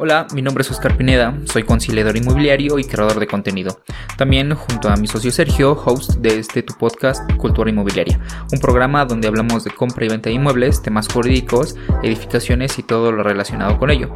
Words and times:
Hola, 0.00 0.28
mi 0.32 0.42
nombre 0.42 0.62
es 0.62 0.70
Oscar 0.70 0.96
Pineda, 0.96 1.36
soy 1.46 1.64
conciliador 1.64 2.16
inmobiliario 2.16 2.78
y 2.78 2.84
creador 2.84 3.18
de 3.18 3.26
contenido. 3.26 3.80
También, 4.16 4.54
junto 4.54 4.88
a 4.88 4.94
mi 4.94 5.08
socio 5.08 5.32
Sergio, 5.32 5.72
host 5.72 6.18
de 6.18 6.38
este 6.38 6.62
tu 6.62 6.72
podcast 6.74 7.28
Cultura 7.32 7.68
Inmobiliaria, 7.68 8.20
un 8.52 8.60
programa 8.60 9.04
donde 9.04 9.26
hablamos 9.26 9.64
de 9.64 9.72
compra 9.72 10.04
y 10.04 10.08
venta 10.08 10.30
de 10.30 10.36
inmuebles, 10.36 10.82
temas 10.82 11.08
jurídicos, 11.12 11.74
edificaciones 12.04 12.78
y 12.78 12.84
todo 12.84 13.10
lo 13.10 13.24
relacionado 13.24 13.76
con 13.76 13.90
ello. 13.90 14.08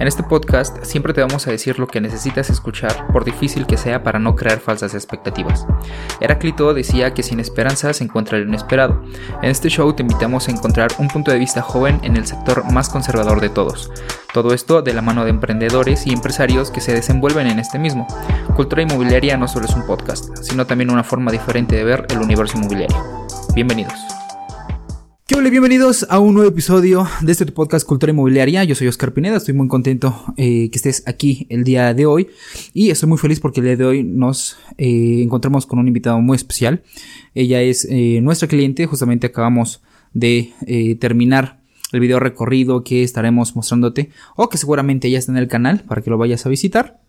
En 0.00 0.08
este 0.08 0.24
podcast 0.24 0.82
siempre 0.84 1.12
te 1.12 1.20
vamos 1.20 1.46
a 1.46 1.52
decir 1.52 1.78
lo 1.78 1.86
que 1.86 2.00
necesitas 2.00 2.50
escuchar, 2.50 3.06
por 3.12 3.24
difícil 3.24 3.64
que 3.64 3.76
sea, 3.76 4.02
para 4.02 4.18
no 4.18 4.34
crear 4.34 4.58
falsas 4.58 4.94
expectativas. 4.94 5.68
Heráclito 6.20 6.74
decía 6.74 7.14
que 7.14 7.22
sin 7.22 7.38
esperanza 7.38 7.92
se 7.92 8.02
encuentra 8.02 8.38
lo 8.38 8.44
inesperado. 8.48 9.04
En 9.40 9.50
este 9.50 9.68
show 9.68 9.92
te 9.92 10.02
invitamos 10.02 10.48
a 10.48 10.50
encontrar 10.50 10.90
un 10.98 11.06
punto 11.06 11.30
de 11.30 11.38
vista 11.38 11.62
joven 11.62 12.00
en 12.02 12.16
el 12.16 12.26
sector 12.26 12.64
más 12.72 12.88
conservador 12.88 13.40
de 13.40 13.50
todos. 13.50 13.88
Todo 14.34 14.52
esto 14.52 14.82
de 14.82 14.92
la 14.92 15.00
mano 15.00 15.24
de 15.24 15.30
emprendedores 15.30 16.06
y 16.06 16.10
empresarios 16.10 16.70
que 16.70 16.82
se 16.82 16.92
desenvuelven 16.92 17.46
en 17.46 17.58
este 17.58 17.78
mismo. 17.78 18.06
Cultura 18.54 18.82
Inmobiliaria 18.82 19.38
no 19.38 19.48
solo 19.48 19.64
es 19.64 19.74
un 19.74 19.86
podcast, 19.86 20.36
sino 20.42 20.66
también 20.66 20.90
una 20.90 21.02
forma 21.02 21.32
diferente 21.32 21.76
de 21.76 21.84
ver 21.84 22.06
el 22.10 22.18
universo 22.18 22.58
inmobiliario. 22.58 23.26
Bienvenidos. 23.54 23.94
¿Qué 25.26 25.34
hola? 25.34 25.48
Bienvenidos 25.48 26.06
a 26.10 26.18
un 26.18 26.34
nuevo 26.34 26.50
episodio 26.50 27.08
de 27.22 27.32
este 27.32 27.46
podcast 27.46 27.86
Cultura 27.86 28.12
Inmobiliaria. 28.12 28.64
Yo 28.64 28.74
soy 28.74 28.88
Oscar 28.88 29.14
Pineda, 29.14 29.38
estoy 29.38 29.54
muy 29.54 29.66
contento 29.66 30.14
eh, 30.36 30.68
que 30.70 30.76
estés 30.76 31.04
aquí 31.06 31.46
el 31.48 31.64
día 31.64 31.94
de 31.94 32.04
hoy 32.04 32.28
y 32.74 32.90
estoy 32.90 33.08
muy 33.08 33.18
feliz 33.18 33.40
porque 33.40 33.60
el 33.60 33.66
día 33.66 33.76
de 33.76 33.84
hoy 33.86 34.04
nos 34.04 34.58
eh, 34.76 35.22
encontramos 35.22 35.64
con 35.64 35.78
un 35.78 35.88
invitado 35.88 36.20
muy 36.20 36.36
especial. 36.36 36.82
Ella 37.34 37.62
es 37.62 37.86
eh, 37.90 38.20
nuestra 38.22 38.46
cliente, 38.46 38.84
justamente 38.84 39.26
acabamos 39.26 39.80
de 40.12 40.52
terminar 41.00 41.58
el 41.92 42.00
video 42.00 42.20
recorrido 42.20 42.84
que 42.84 43.02
estaremos 43.02 43.56
mostrándote 43.56 44.10
o 44.36 44.48
que 44.48 44.58
seguramente 44.58 45.10
ya 45.10 45.18
está 45.18 45.32
en 45.32 45.38
el 45.38 45.48
canal 45.48 45.80
para 45.80 46.02
que 46.02 46.10
lo 46.10 46.18
vayas 46.18 46.44
a 46.46 46.48
visitar. 46.48 47.00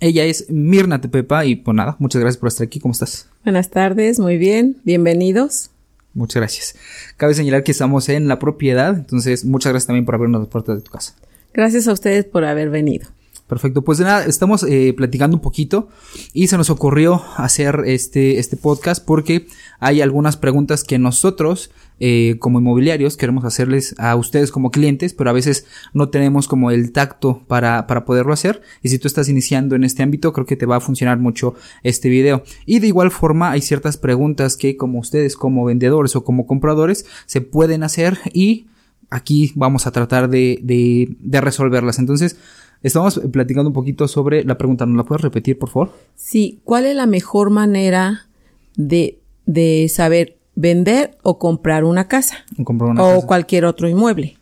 Ella 0.00 0.24
es 0.24 0.50
Mirna 0.50 1.00
Tepepa 1.00 1.46
y 1.46 1.56
pues 1.56 1.74
nada, 1.74 1.96
muchas 1.98 2.20
gracias 2.20 2.38
por 2.38 2.48
estar 2.48 2.66
aquí. 2.66 2.80
¿Cómo 2.80 2.92
estás? 2.92 3.28
Buenas 3.44 3.70
tardes, 3.70 4.18
muy 4.20 4.36
bien, 4.36 4.76
bienvenidos. 4.84 5.70
Muchas 6.12 6.40
gracias. 6.40 6.76
Cabe 7.16 7.34
señalar 7.34 7.62
que 7.62 7.72
estamos 7.72 8.08
en 8.08 8.28
la 8.28 8.38
propiedad, 8.38 8.96
entonces 8.96 9.44
muchas 9.44 9.72
gracias 9.72 9.86
también 9.86 10.04
por 10.04 10.14
abrirnos 10.14 10.40
las 10.40 10.48
puertas 10.48 10.76
de 10.76 10.82
tu 10.82 10.90
casa. 10.90 11.14
Gracias 11.54 11.88
a 11.88 11.92
ustedes 11.92 12.24
por 12.24 12.44
haber 12.44 12.68
venido. 12.68 13.06
Perfecto, 13.46 13.82
pues 13.82 13.98
de 13.98 14.04
nada, 14.04 14.24
estamos 14.24 14.64
eh, 14.64 14.92
platicando 14.96 15.36
un 15.36 15.42
poquito 15.42 15.88
y 16.32 16.48
se 16.48 16.56
nos 16.56 16.68
ocurrió 16.68 17.22
hacer 17.36 17.82
este, 17.86 18.40
este 18.40 18.56
podcast 18.56 19.04
porque 19.04 19.46
hay 19.78 20.00
algunas 20.00 20.36
preguntas 20.36 20.82
que 20.82 20.98
nosotros 20.98 21.70
eh, 21.98 22.36
como 22.38 22.60
inmobiliarios 22.60 23.16
queremos 23.16 23.44
hacerles 23.44 23.94
a 23.98 24.16
ustedes 24.16 24.52
como 24.52 24.70
clientes, 24.70 25.14
pero 25.14 25.30
a 25.30 25.32
veces 25.32 25.66
no 25.94 26.10
tenemos 26.10 26.46
como 26.46 26.70
el 26.70 26.92
tacto 26.92 27.42
para, 27.46 27.86
para 27.86 28.04
poderlo 28.04 28.34
hacer 28.34 28.60
y 28.82 28.90
si 28.90 28.98
tú 28.98 29.08
estás 29.08 29.28
iniciando 29.28 29.76
en 29.76 29.84
este 29.84 30.02
ámbito 30.02 30.32
creo 30.32 30.46
que 30.46 30.56
te 30.56 30.66
va 30.66 30.76
a 30.76 30.80
funcionar 30.80 31.18
mucho 31.18 31.54
este 31.82 32.08
video. 32.08 32.42
Y 32.66 32.80
de 32.80 32.88
igual 32.88 33.10
forma 33.10 33.50
hay 33.50 33.62
ciertas 33.62 33.96
preguntas 33.96 34.56
que 34.56 34.76
como 34.76 34.98
ustedes 34.98 35.36
como 35.36 35.64
vendedores 35.64 36.16
o 36.16 36.24
como 36.24 36.46
compradores 36.46 37.06
se 37.24 37.40
pueden 37.40 37.82
hacer 37.82 38.18
y 38.32 38.66
aquí 39.08 39.52
vamos 39.54 39.86
a 39.86 39.90
tratar 39.90 40.28
de, 40.28 40.58
de, 40.62 41.40
resolverlas. 41.40 41.98
Entonces, 41.98 42.36
Estamos 42.82 43.18
platicando 43.32 43.70
un 43.70 43.74
poquito 43.74 44.06
sobre 44.06 44.44
la 44.44 44.58
pregunta. 44.58 44.86
¿Nos 44.86 44.96
la 44.98 45.04
puedes 45.04 45.22
repetir, 45.22 45.58
por 45.58 45.70
favor? 45.70 45.92
Sí. 46.14 46.60
¿Cuál 46.62 46.84
es 46.84 46.94
la 46.94 47.06
mejor 47.06 47.50
manera 47.50 48.28
de, 48.76 49.18
de 49.46 49.88
saber 49.88 50.35
vender 50.56 51.16
o 51.22 51.38
comprar 51.38 51.84
una 51.84 52.08
casa? 52.08 52.38
O, 52.58 52.64
comprar 52.64 52.90
una 52.90 53.04
o 53.04 53.26
cualquier 53.26 53.64
otro 53.64 53.88
inmueble. 53.88 54.36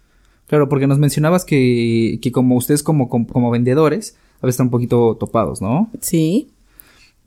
Claro, 0.46 0.68
porque 0.68 0.86
nos 0.86 0.98
mencionabas 0.98 1.44
que, 1.44 2.18
que 2.22 2.32
como 2.32 2.56
ustedes 2.56 2.82
como, 2.82 3.08
como, 3.08 3.26
como 3.26 3.50
vendedores, 3.50 4.16
a 4.40 4.46
veces 4.46 4.54
están 4.54 4.68
un 4.68 4.70
poquito 4.70 5.16
topados, 5.16 5.60
¿no? 5.60 5.90
Sí 6.00 6.48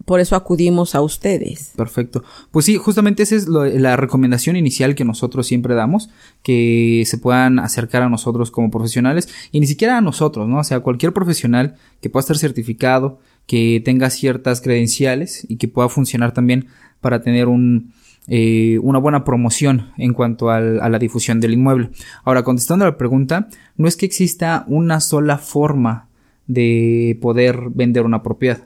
por 0.06 0.22
eso 0.22 0.36
acudimos 0.36 0.96
a 0.96 1.02
ustedes. 1.02 1.74
Perfecto. 1.76 2.24
Pues 2.52 2.66
sí, 2.66 2.78
justamente 2.78 3.24
esa 3.24 3.36
es 3.36 3.48
la 3.48 3.98
recomendación 3.98 4.56
inicial 4.56 4.96
que 4.96 5.04
nosotros 5.04 5.48
siempre 5.48 5.76
damos, 5.76 6.10
que 6.44 7.04
se 7.06 7.18
puedan 7.18 7.60
acercar 7.60 8.04
a 8.04 8.10
nosotros 8.10 8.50
como 8.50 8.72
profesionales 8.72 9.28
y 9.52 9.60
ni 9.60 9.68
siquiera 9.68 9.98
a 9.98 10.02
nosotros, 10.02 10.48
¿no? 10.48 10.60
O 10.60 10.64
sea, 10.64 10.80
cualquier 10.80 11.12
profesional 11.12 11.76
que 12.00 12.10
pueda 12.10 12.22
estar 12.22 12.38
certificado, 12.38 13.20
que 13.48 13.82
tenga 13.84 14.10
ciertas 14.10 14.62
credenciales 14.62 15.46
y 15.50 15.58
que 15.58 15.68
pueda 15.68 15.90
funcionar 15.90 16.34
también 16.34 16.68
para 17.02 17.22
tener 17.22 17.48
un, 17.50 17.92
eh, 18.28 18.80
una 18.82 19.00
buena 19.00 19.24
promoción 19.24 19.92
en 19.98 20.14
cuanto 20.14 20.50
a 20.50 20.60
la 20.60 21.00
difusión 21.00 21.40
del 21.40 21.54
inmueble. 21.54 21.90
Ahora, 22.24 22.44
contestando 22.44 22.86
a 22.86 22.90
la 22.90 22.98
pregunta, 22.98 23.48
no 23.76 23.88
es 23.88 23.98
que 23.98 24.06
exista 24.06 24.66
una 24.68 25.00
sola 25.00 25.38
forma 25.38 26.10
de 26.48 27.18
poder 27.22 27.70
vender 27.72 28.06
una 28.06 28.24
propiedad 28.24 28.60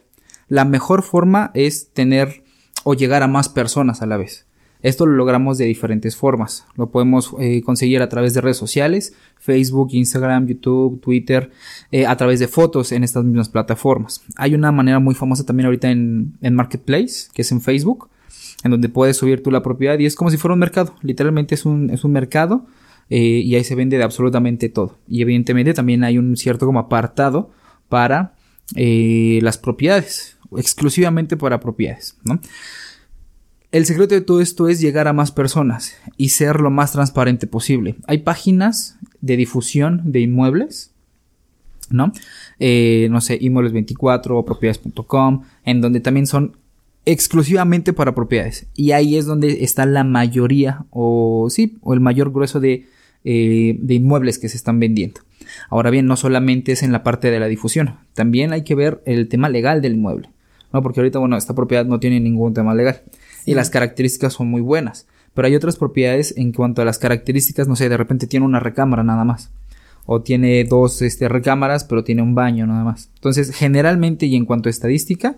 la 0.52 0.66
mejor 0.66 1.02
forma 1.02 1.52
es 1.54 1.94
tener 1.94 2.44
o 2.84 2.94
llegar 2.94 3.24
a 3.24 3.28
más 3.28 3.48
personas 3.48 4.02
a 4.02 4.06
la 4.06 4.18
vez. 4.18 4.48
Esto 4.82 5.06
lo 5.06 5.16
logramos 5.16 5.58
de 5.58 5.64
diferentes 5.64 6.18
formas. 6.18 6.66
Lo 6.76 6.92
podemos 6.92 7.34
eh, 7.40 7.62
conseguir 7.62 8.02
a 8.02 8.10
través 8.10 8.34
de 8.34 8.42
redes 8.42 8.58
sociales, 8.58 9.14
Facebook, 9.40 9.92
Instagram, 9.94 10.48
YouTube, 10.48 11.00
Twitter, 11.00 11.52
eh, 11.94 12.06
a 12.06 12.18
través 12.18 12.42
de 12.42 12.50
fotos 12.50 12.92
en 12.92 13.06
estas 13.06 13.24
mismas 13.24 13.48
plataformas. 13.48 14.26
Hay 14.36 14.54
una 14.54 14.74
manera 14.74 15.00
muy 15.00 15.16
famosa 15.16 15.46
también 15.46 15.68
ahorita 15.68 15.90
en, 15.90 16.36
Marketplace, 16.42 17.30
que 17.34 17.44
es 17.44 17.52
en 17.54 17.62
Facebook, 17.62 18.10
en 18.64 18.72
donde 18.72 18.90
puedes 18.90 19.18
subir 19.18 19.44
tú 19.44 19.52
la 19.52 19.64
propiedad 19.64 19.98
y 20.00 20.06
es 20.06 20.16
como 20.16 20.30
si 20.30 20.38
fuera 20.38 20.54
un 20.54 20.60
mercado. 20.60 20.96
Literalmente 21.02 21.56
es 21.56 21.66
un, 21.66 21.90
es 21.90 22.04
un 22.04 22.12
mercado 22.12 22.66
eh, 23.10 23.20
y 23.20 23.56
ahí 23.56 23.64
se 23.64 23.76
vende 23.76 23.98
de 23.98 24.04
absolutamente 24.04 24.70
todo. 24.70 24.98
Y 25.08 25.22
evidentemente 25.22 25.74
también 25.74 26.04
hay 26.04 26.18
un 26.18 26.38
cierto 26.38 26.66
como 26.66 26.80
apartado 26.80 27.52
para 27.90 28.36
las 28.74 29.58
propiedades 29.58 30.38
exclusivamente 30.58 31.38
para 31.38 31.60
propiedades, 31.60 32.18
¿no? 32.24 32.40
El 33.72 33.86
secreto 33.86 34.16
de 34.16 34.22
todo 34.22 34.42
esto 34.42 34.68
es 34.68 34.82
llegar 34.82 35.08
a 35.08 35.14
más 35.14 35.32
personas 35.32 35.96
y 36.18 36.30
ser 36.30 36.60
lo 36.60 36.70
más 36.70 36.92
transparente 36.92 37.48
posible. 37.48 37.96
Hay 38.06 38.20
páginas 38.20 38.98
de 39.22 39.38
difusión 39.38 40.12
de 40.12 40.20
inmuebles, 40.20 40.92
¿no? 41.90 42.12
Eh, 42.60 43.08
no 43.12 43.22
sé, 43.22 43.40
inmuebles24 43.40 44.32
o 44.32 44.44
propiedades.com, 44.44 45.44
en 45.64 45.80
donde 45.80 46.02
también 46.02 46.28
son 46.28 46.58
exclusivamente 47.06 47.94
para 47.94 48.16
propiedades. 48.16 48.68
Y 48.76 48.92
ahí 48.92 49.18
es 49.18 49.26
donde 49.26 49.64
está 49.64 49.86
la 49.86 50.04
mayoría, 50.04 50.86
o 50.90 51.48
sí, 51.50 51.78
o 51.82 51.94
el 51.94 52.00
mayor 52.00 52.32
grueso 52.32 52.60
de, 52.60 52.88
eh, 53.24 53.78
de 53.80 53.94
inmuebles 53.94 54.40
que 54.40 54.50
se 54.50 54.58
están 54.58 54.80
vendiendo. 54.80 55.22
Ahora 55.70 55.90
bien, 55.90 56.06
no 56.06 56.16
solamente 56.16 56.72
es 56.72 56.84
en 56.84 56.92
la 56.92 57.04
parte 57.04 57.32
de 57.32 57.40
la 57.40 57.48
difusión, 57.48 57.98
también 58.14 58.54
hay 58.54 58.64
que 58.64 58.76
ver 58.76 59.02
el 59.06 59.28
tema 59.28 59.50
legal 59.50 59.82
del 59.82 59.94
inmueble. 59.94 60.30
¿no? 60.72 60.82
Porque 60.82 61.00
ahorita, 61.00 61.20
bueno, 61.20 61.38
esta 61.38 61.56
propiedad 61.56 61.86
no 61.86 62.00
tiene 62.00 62.20
ningún 62.20 62.54
tema 62.54 62.74
legal 62.74 63.02
y 63.46 63.54
las 63.54 63.70
características 63.70 64.34
son 64.34 64.48
muy 64.50 64.62
buenas. 64.62 65.08
Pero 65.34 65.48
hay 65.48 65.56
otras 65.56 65.78
propiedades 65.78 66.34
en 66.38 66.52
cuanto 66.52 66.82
a 66.82 66.86
las 66.86 67.00
características, 67.00 67.68
no 67.68 67.76
sé, 67.76 67.88
de 67.90 67.98
repente 67.98 68.28
tiene 68.28 68.46
una 68.46 68.60
recámara 68.60 69.04
nada 69.04 69.24
más. 69.24 69.52
O 70.06 70.22
tiene 70.22 70.64
dos 70.66 71.02
este, 71.02 71.30
recámaras, 71.30 71.86
pero 71.86 72.04
tiene 72.04 72.22
un 72.22 72.36
baño 72.36 72.68
nada 72.68 72.84
más. 72.84 73.10
Entonces, 73.16 73.56
generalmente 73.56 74.26
y 74.26 74.36
en 74.36 74.46
cuanto 74.46 74.68
a 74.68 74.72
estadística, 74.72 75.36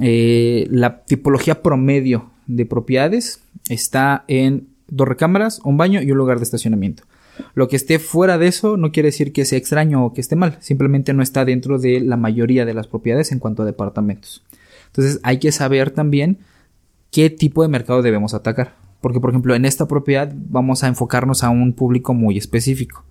eh, 0.00 0.66
la 0.70 1.04
tipología 1.04 1.62
promedio 1.62 2.30
de 2.46 2.66
propiedades 2.66 3.40
está 3.68 4.24
en 4.28 4.68
dos 4.88 5.08
recámaras, 5.08 5.60
un 5.64 5.76
baño 5.76 6.02
y 6.02 6.10
un 6.10 6.18
lugar 6.18 6.38
de 6.38 6.44
estacionamiento. 6.44 7.04
Lo 7.54 7.68
que 7.68 7.76
esté 7.76 7.98
fuera 7.98 8.38
de 8.38 8.46
eso 8.46 8.76
no 8.76 8.92
quiere 8.92 9.08
decir 9.08 9.32
que 9.32 9.44
sea 9.44 9.58
extraño 9.58 10.04
o 10.04 10.12
que 10.12 10.20
esté 10.20 10.36
mal, 10.36 10.58
simplemente 10.60 11.12
no 11.14 11.22
está 11.22 11.44
dentro 11.44 11.78
de 11.78 12.00
la 12.00 12.16
mayoría 12.16 12.64
de 12.64 12.74
las 12.74 12.86
propiedades 12.86 13.32
en 13.32 13.38
cuanto 13.38 13.62
a 13.62 13.66
departamentos. 13.66 14.42
Entonces 14.86 15.20
hay 15.22 15.38
que 15.38 15.52
saber 15.52 15.90
también 15.90 16.38
qué 17.10 17.30
tipo 17.30 17.62
de 17.62 17.68
mercado 17.68 18.02
debemos 18.02 18.34
atacar. 18.34 18.74
Porque, 19.00 19.18
por 19.18 19.30
ejemplo, 19.30 19.54
en 19.54 19.64
esta 19.64 19.88
propiedad 19.88 20.32
vamos 20.32 20.84
a 20.84 20.88
enfocarnos 20.88 21.42
a 21.42 21.50
un 21.50 21.72
público 21.72 22.14
muy 22.14 22.38
específico. 22.38 23.04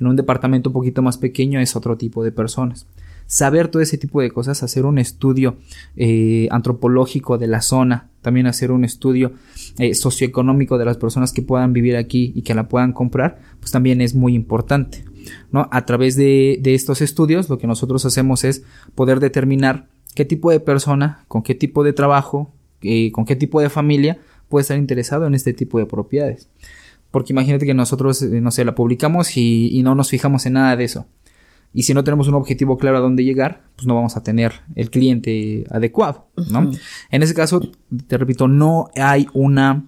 En 0.00 0.08
un 0.08 0.16
departamento 0.16 0.70
un 0.70 0.74
poquito 0.74 1.00
más 1.00 1.16
pequeño 1.16 1.60
es 1.60 1.76
otro 1.76 1.96
tipo 1.96 2.24
de 2.24 2.32
personas. 2.32 2.86
Saber 3.28 3.68
todo 3.68 3.80
ese 3.80 3.96
tipo 3.96 4.20
de 4.20 4.32
cosas, 4.32 4.64
hacer 4.64 4.84
un 4.84 4.98
estudio 4.98 5.58
eh, 5.94 6.48
antropológico 6.50 7.38
de 7.38 7.46
la 7.46 7.62
zona, 7.62 8.08
también 8.22 8.48
hacer 8.48 8.72
un 8.72 8.84
estudio 8.84 9.34
eh, 9.78 9.94
socioeconómico 9.94 10.78
de 10.78 10.86
las 10.86 10.96
personas 10.96 11.32
que 11.32 11.42
puedan 11.42 11.72
vivir 11.72 11.96
aquí 11.96 12.32
y 12.34 12.42
que 12.42 12.56
la 12.56 12.68
puedan 12.68 12.92
comprar, 12.92 13.38
pues 13.60 13.70
también 13.70 14.00
es 14.00 14.16
muy 14.16 14.34
importante. 14.34 15.04
¿no? 15.52 15.68
A 15.70 15.86
través 15.86 16.16
de, 16.16 16.58
de 16.60 16.74
estos 16.74 17.00
estudios, 17.00 17.48
lo 17.48 17.58
que 17.58 17.68
nosotros 17.68 18.04
hacemos 18.04 18.42
es 18.42 18.64
poder 18.96 19.20
determinar 19.20 19.86
qué 20.16 20.24
tipo 20.24 20.50
de 20.50 20.58
persona, 20.58 21.24
con 21.28 21.44
qué 21.44 21.54
tipo 21.54 21.84
de 21.84 21.92
trabajo, 21.92 22.52
eh, 22.82 23.10
con 23.12 23.24
qué 23.24 23.36
tipo 23.36 23.60
de 23.60 23.68
familia 23.68 24.18
puede 24.48 24.62
estar 24.62 24.78
interesado 24.78 25.26
en 25.26 25.34
este 25.34 25.52
tipo 25.52 25.78
de 25.78 25.86
propiedades. 25.86 26.48
Porque 27.10 27.32
imagínate 27.32 27.66
que 27.66 27.74
nosotros, 27.74 28.22
no 28.22 28.50
sé, 28.50 28.64
la 28.64 28.74
publicamos 28.74 29.36
y, 29.36 29.80
no 29.82 29.94
nos 29.94 30.10
fijamos 30.10 30.44
en 30.46 30.54
nada 30.54 30.76
de 30.76 30.84
eso. 30.84 31.06
Y 31.72 31.82
si 31.82 31.94
no 31.94 32.02
tenemos 32.02 32.28
un 32.28 32.34
objetivo 32.34 32.78
claro 32.78 32.98
a 32.98 33.00
dónde 33.00 33.24
llegar, 33.24 33.62
pues 33.76 33.86
no 33.86 33.94
vamos 33.94 34.16
a 34.16 34.22
tener 34.22 34.52
el 34.74 34.90
cliente 34.90 35.64
adecuado, 35.70 36.28
¿no? 36.50 36.70
En 37.10 37.22
ese 37.22 37.34
caso, 37.34 37.60
te 38.06 38.16
repito, 38.16 38.48
no 38.48 38.88
hay 38.96 39.28
una 39.34 39.84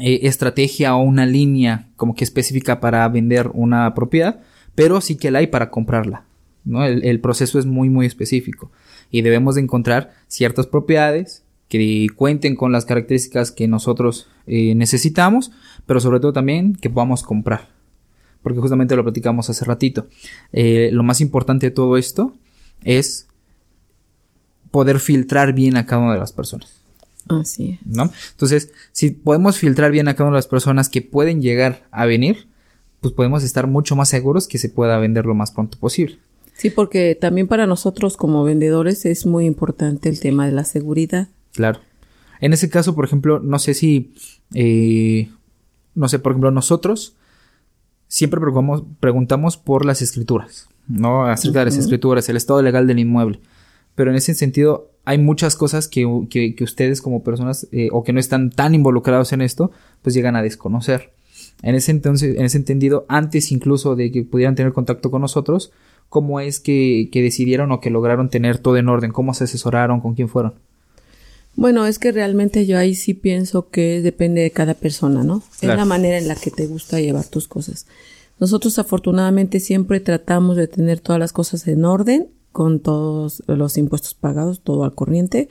eh, 0.00 0.20
estrategia 0.22 0.96
o 0.96 1.02
una 1.02 1.24
línea 1.24 1.88
como 1.96 2.14
que 2.14 2.24
específica 2.24 2.80
para 2.80 3.08
vender 3.08 3.50
una 3.54 3.94
propiedad, 3.94 4.40
pero 4.74 5.00
sí 5.00 5.16
que 5.16 5.30
la 5.30 5.38
hay 5.38 5.46
para 5.46 5.70
comprarla. 5.70 6.24
¿no? 6.64 6.84
El, 6.84 7.20
proceso 7.20 7.58
es 7.58 7.66
muy, 7.66 7.90
muy 7.90 8.06
específico 8.06 8.72
y 9.10 9.22
debemos 9.22 9.54
de 9.54 9.60
encontrar 9.60 10.12
ciertas 10.26 10.66
propiedades 10.66 11.44
que 11.68 12.08
cuenten 12.16 12.56
con 12.56 12.72
las 12.72 12.86
características 12.86 13.52
que 13.52 13.68
nosotros 13.68 14.28
eh, 14.46 14.74
necesitamos, 14.74 15.52
pero 15.86 16.00
sobre 16.00 16.20
todo 16.20 16.32
también 16.32 16.74
que 16.74 16.90
podamos 16.90 17.22
comprar. 17.22 17.68
Porque 18.44 18.60
justamente 18.60 18.94
lo 18.94 19.02
platicamos 19.02 19.50
hace 19.50 19.64
ratito. 19.64 20.06
Eh, 20.52 20.90
lo 20.92 21.02
más 21.02 21.20
importante 21.20 21.66
de 21.66 21.70
todo 21.70 21.96
esto 21.96 22.34
es 22.84 23.26
poder 24.70 25.00
filtrar 25.00 25.54
bien 25.54 25.76
a 25.76 25.86
cada 25.86 26.02
una 26.02 26.12
de 26.12 26.20
las 26.20 26.32
personas. 26.32 26.80
Así 27.28 27.70
es. 27.70 27.86
¿No? 27.86 28.12
Entonces, 28.32 28.70
si 28.92 29.10
podemos 29.10 29.56
filtrar 29.56 29.90
bien 29.90 30.08
a 30.08 30.14
cada 30.14 30.28
una 30.28 30.36
de 30.36 30.38
las 30.40 30.46
personas 30.46 30.90
que 30.90 31.00
pueden 31.00 31.40
llegar 31.40 31.86
a 31.90 32.04
venir, 32.04 32.46
pues 33.00 33.14
podemos 33.14 33.42
estar 33.42 33.66
mucho 33.66 33.96
más 33.96 34.10
seguros 34.10 34.46
que 34.46 34.58
se 34.58 34.68
pueda 34.68 34.98
vender 34.98 35.24
lo 35.24 35.34
más 35.34 35.50
pronto 35.50 35.78
posible. 35.78 36.18
Sí, 36.52 36.68
porque 36.68 37.16
también 37.18 37.48
para 37.48 37.66
nosotros 37.66 38.18
como 38.18 38.44
vendedores 38.44 39.06
es 39.06 39.24
muy 39.24 39.46
importante 39.46 40.10
el 40.10 40.20
tema 40.20 40.44
de 40.44 40.52
la 40.52 40.64
seguridad. 40.64 41.28
Claro. 41.52 41.80
En 42.40 42.52
ese 42.52 42.68
caso, 42.68 42.94
por 42.94 43.06
ejemplo, 43.06 43.40
no 43.40 43.58
sé 43.58 43.72
si, 43.72 44.12
eh, 44.52 45.30
no 45.94 46.08
sé, 46.08 46.18
por 46.18 46.32
ejemplo, 46.32 46.50
nosotros 46.50 47.14
siempre 48.14 48.40
preguntamos, 48.40 48.84
preguntamos 49.00 49.56
por 49.56 49.84
las 49.84 50.00
escrituras, 50.00 50.68
¿no? 50.86 51.26
Acerca 51.26 51.58
de 51.58 51.64
las 51.64 51.76
escrituras, 51.76 52.28
el 52.28 52.36
estado 52.36 52.62
legal 52.62 52.86
del 52.86 53.00
inmueble. 53.00 53.40
Pero 53.96 54.12
en 54.12 54.16
ese 54.16 54.34
sentido, 54.34 54.92
hay 55.04 55.18
muchas 55.18 55.56
cosas 55.56 55.88
que, 55.88 56.06
que, 56.30 56.62
ustedes 56.62 57.02
como 57.02 57.24
personas 57.24 57.66
eh, 57.72 57.88
o 57.90 58.04
que 58.04 58.12
no 58.12 58.20
están 58.20 58.50
tan 58.50 58.72
involucrados 58.72 59.32
en 59.32 59.40
esto, 59.40 59.72
pues 60.02 60.14
llegan 60.14 60.36
a 60.36 60.42
desconocer. 60.42 61.12
En 61.62 61.74
ese 61.74 61.90
entonces, 61.90 62.36
en 62.36 62.44
ese 62.44 62.56
entendido, 62.56 63.04
antes 63.08 63.50
incluso 63.50 63.96
de 63.96 64.12
que 64.12 64.22
pudieran 64.22 64.54
tener 64.54 64.72
contacto 64.72 65.10
con 65.10 65.20
nosotros, 65.20 65.72
¿cómo 66.08 66.38
es 66.38 66.60
que, 66.60 67.08
que 67.10 67.20
decidieron 67.20 67.72
o 67.72 67.80
que 67.80 67.90
lograron 67.90 68.28
tener 68.30 68.58
todo 68.58 68.76
en 68.76 68.88
orden? 68.88 69.10
¿Cómo 69.10 69.34
se 69.34 69.44
asesoraron? 69.44 70.00
¿Con 70.00 70.14
quién 70.14 70.28
fueron? 70.28 70.54
Bueno, 71.56 71.86
es 71.86 71.98
que 71.98 72.10
realmente 72.10 72.66
yo 72.66 72.78
ahí 72.78 72.94
sí 72.94 73.14
pienso 73.14 73.68
que 73.70 74.02
depende 74.02 74.42
de 74.42 74.50
cada 74.50 74.74
persona, 74.74 75.22
¿no? 75.22 75.42
Es 75.60 75.68
la 75.68 75.84
manera 75.84 76.18
en 76.18 76.28
la 76.28 76.34
que 76.34 76.50
te 76.50 76.66
gusta 76.66 77.00
llevar 77.00 77.26
tus 77.26 77.46
cosas. 77.46 77.86
Nosotros 78.40 78.78
afortunadamente 78.78 79.60
siempre 79.60 80.00
tratamos 80.00 80.56
de 80.56 80.66
tener 80.66 81.00
todas 81.00 81.20
las 81.20 81.32
cosas 81.32 81.68
en 81.68 81.84
orden, 81.84 82.28
con 82.50 82.80
todos 82.80 83.42
los 83.46 83.76
impuestos 83.78 84.14
pagados, 84.14 84.60
todo 84.60 84.84
al 84.84 84.94
corriente, 84.94 85.48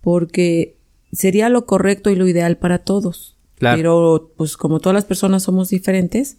porque 0.00 0.76
sería 1.12 1.48
lo 1.48 1.66
correcto 1.66 2.10
y 2.10 2.16
lo 2.16 2.26
ideal 2.26 2.56
para 2.56 2.78
todos. 2.78 3.36
Pero 3.58 4.32
pues 4.36 4.56
como 4.56 4.80
todas 4.80 4.94
las 4.94 5.04
personas 5.04 5.42
somos 5.42 5.68
diferentes, 5.68 6.38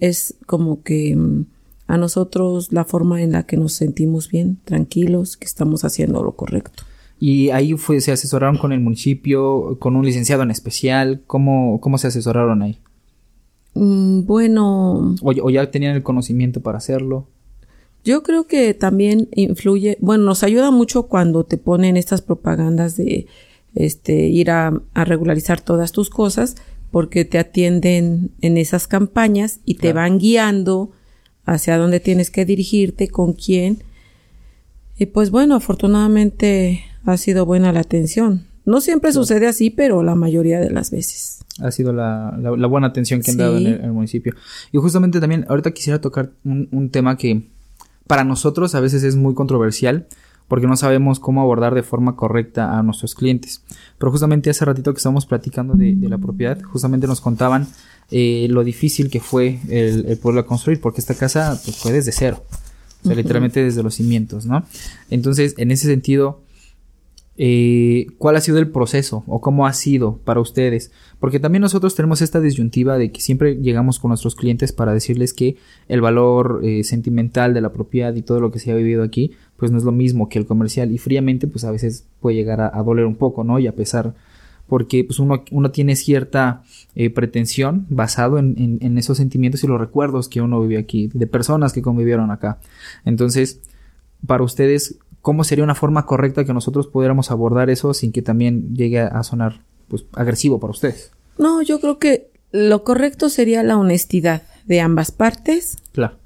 es 0.00 0.34
como 0.46 0.82
que 0.82 1.14
mm, 1.14 1.44
a 1.86 1.98
nosotros 1.98 2.72
la 2.72 2.84
forma 2.84 3.22
en 3.22 3.32
la 3.32 3.44
que 3.44 3.58
nos 3.58 3.74
sentimos 3.74 4.30
bien, 4.30 4.58
tranquilos, 4.64 5.36
que 5.36 5.44
estamos 5.44 5.84
haciendo 5.84 6.22
lo 6.22 6.32
correcto. 6.32 6.84
Y 7.26 7.48
ahí 7.48 7.72
fue, 7.72 8.02
se 8.02 8.12
asesoraron 8.12 8.58
con 8.58 8.70
el 8.70 8.80
municipio, 8.80 9.78
con 9.78 9.96
un 9.96 10.04
licenciado 10.04 10.42
en 10.42 10.50
especial. 10.50 11.22
¿Cómo, 11.26 11.80
cómo 11.80 11.96
se 11.96 12.08
asesoraron 12.08 12.60
ahí? 12.60 12.78
Mm, 13.72 14.26
bueno. 14.26 15.14
O, 15.22 15.48
ya 15.48 15.70
tenían 15.70 15.96
el 15.96 16.02
conocimiento 16.02 16.60
para 16.60 16.76
hacerlo? 16.76 17.26
Yo 18.04 18.22
creo 18.22 18.46
que 18.46 18.74
también 18.74 19.30
influye, 19.34 19.96
bueno, 20.02 20.24
nos 20.24 20.42
ayuda 20.42 20.70
mucho 20.70 21.04
cuando 21.04 21.44
te 21.44 21.56
ponen 21.56 21.96
estas 21.96 22.20
propagandas 22.20 22.94
de 22.94 23.26
este 23.74 24.28
ir 24.28 24.50
a, 24.50 24.82
regularizar 24.94 25.62
todas 25.62 25.92
tus 25.92 26.10
cosas, 26.10 26.56
porque 26.90 27.24
te 27.24 27.38
atienden 27.38 28.32
en 28.42 28.58
esas 28.58 28.86
campañas 28.86 29.60
y 29.64 29.76
te 29.76 29.94
van 29.94 30.18
guiando 30.18 30.90
hacia 31.46 31.78
dónde 31.78 32.00
tienes 32.00 32.30
que 32.30 32.44
dirigirte, 32.44 33.08
con 33.08 33.32
quién. 33.32 33.82
Y 34.98 35.06
pues 35.06 35.30
bueno, 35.30 35.54
afortunadamente 35.54 36.84
ha 37.04 37.16
sido 37.16 37.46
buena 37.46 37.72
la 37.72 37.80
atención. 37.80 38.46
No 38.64 38.80
siempre 38.80 39.12
sucede 39.12 39.46
así, 39.46 39.70
pero 39.70 40.02
la 40.02 40.14
mayoría 40.14 40.58
de 40.58 40.70
las 40.70 40.90
veces. 40.90 41.40
Ha 41.60 41.70
sido 41.70 41.92
la, 41.92 42.36
la, 42.38 42.66
buena 42.66 42.86
atención 42.86 43.20
que 43.20 43.30
han 43.30 43.36
dado 43.36 43.58
en 43.58 43.66
el, 43.66 43.92
municipio. 43.92 44.34
Y 44.72 44.78
justamente 44.78 45.20
también, 45.20 45.44
ahorita 45.48 45.72
quisiera 45.72 46.00
tocar 46.00 46.32
un, 46.44 46.68
un, 46.72 46.90
tema 46.90 47.16
que 47.16 47.48
para 48.06 48.24
nosotros 48.24 48.74
a 48.74 48.80
veces 48.80 49.02
es 49.02 49.16
muy 49.16 49.34
controversial, 49.34 50.06
porque 50.48 50.66
no 50.66 50.76
sabemos 50.76 51.20
cómo 51.20 51.42
abordar 51.42 51.74
de 51.74 51.82
forma 51.82 52.16
correcta 52.16 52.78
a 52.78 52.82
nuestros 52.82 53.14
clientes. 53.14 53.62
Pero 53.98 54.10
justamente 54.10 54.50
hace 54.50 54.64
ratito 54.64 54.92
que 54.92 54.98
estábamos 54.98 55.26
platicando 55.26 55.74
de, 55.74 55.94
de 55.94 56.08
la 56.08 56.18
propiedad, 56.18 56.60
justamente 56.62 57.06
nos 57.06 57.20
contaban 57.20 57.66
eh, 58.10 58.46
lo 58.50 58.64
difícil 58.64 59.10
que 59.10 59.20
fue 59.20 59.60
el, 59.68 60.06
el 60.06 60.18
poderla 60.18 60.44
construir, 60.44 60.80
porque 60.80 61.00
esta 61.00 61.14
casa 61.14 61.60
pues, 61.64 61.76
fue 61.76 61.92
desde 61.92 62.12
cero. 62.12 62.42
O 63.02 63.06
sea, 63.06 63.16
literalmente 63.16 63.62
desde 63.62 63.82
los 63.82 63.94
cimientos, 63.94 64.46
¿no? 64.46 64.64
Entonces, 65.10 65.54
en 65.58 65.70
ese 65.70 65.86
sentido, 65.86 66.40
eh, 67.36 68.06
cuál 68.18 68.36
ha 68.36 68.40
sido 68.40 68.58
el 68.58 68.70
proceso 68.70 69.24
o 69.26 69.40
cómo 69.40 69.66
ha 69.66 69.72
sido 69.72 70.18
para 70.18 70.40
ustedes. 70.40 70.92
Porque 71.18 71.40
también 71.40 71.62
nosotros 71.62 71.94
tenemos 71.94 72.22
esta 72.22 72.40
disyuntiva 72.40 72.96
de 72.96 73.10
que 73.10 73.20
siempre 73.20 73.56
llegamos 73.56 73.98
con 73.98 74.10
nuestros 74.10 74.36
clientes 74.36 74.72
para 74.72 74.92
decirles 74.92 75.32
que 75.32 75.56
el 75.88 76.00
valor 76.00 76.60
eh, 76.62 76.84
sentimental 76.84 77.54
de 77.54 77.60
la 77.60 77.72
propiedad 77.72 78.14
y 78.14 78.22
todo 78.22 78.40
lo 78.40 78.52
que 78.52 78.58
se 78.58 78.70
ha 78.70 78.76
vivido 78.76 79.02
aquí, 79.02 79.32
pues 79.56 79.72
no 79.72 79.78
es 79.78 79.84
lo 79.84 79.92
mismo 79.92 80.28
que 80.28 80.38
el 80.38 80.46
comercial. 80.46 80.92
Y 80.92 80.98
fríamente, 80.98 81.46
pues 81.48 81.64
a 81.64 81.70
veces 81.70 82.06
puede 82.20 82.36
llegar 82.36 82.60
a, 82.60 82.82
doler 82.82 83.06
un 83.06 83.16
poco, 83.16 83.42
¿no? 83.42 83.58
Y 83.58 83.66
a 83.66 83.74
pesar, 83.74 84.14
porque 84.68 85.02
pues 85.02 85.18
uno, 85.18 85.42
tiene 85.72 85.96
cierta 85.96 86.62
eh, 86.94 87.10
pretensión 87.10 87.86
basado 87.88 88.38
en, 88.38 88.78
en 88.80 88.98
esos 88.98 89.16
sentimientos 89.16 89.64
y 89.64 89.66
los 89.66 89.80
recuerdos 89.80 90.28
que 90.28 90.40
uno 90.40 90.60
vivió 90.60 90.78
aquí, 90.78 91.10
de 91.12 91.26
personas 91.26 91.72
que 91.72 91.82
convivieron 91.82 92.30
acá. 92.30 92.58
Entonces, 93.04 93.60
para 94.26 94.42
ustedes, 94.42 94.98
cómo 95.24 95.42
sería 95.42 95.64
una 95.64 95.74
forma 95.74 96.04
correcta 96.04 96.44
que 96.44 96.52
nosotros 96.52 96.86
pudiéramos 96.86 97.30
abordar 97.30 97.70
eso 97.70 97.94
sin 97.94 98.12
que 98.12 98.20
también 98.20 98.74
llegue 98.74 99.00
a 99.00 99.22
sonar 99.22 99.62
pues 99.88 100.04
agresivo 100.12 100.60
para 100.60 100.72
ustedes. 100.72 101.12
No, 101.38 101.62
yo 101.62 101.80
creo 101.80 101.98
que 101.98 102.28
lo 102.52 102.84
correcto 102.84 103.30
sería 103.30 103.62
la 103.62 103.78
honestidad 103.78 104.42
de 104.66 104.82
ambas 104.82 105.12
partes. 105.12 105.78
Claro. 105.92 106.16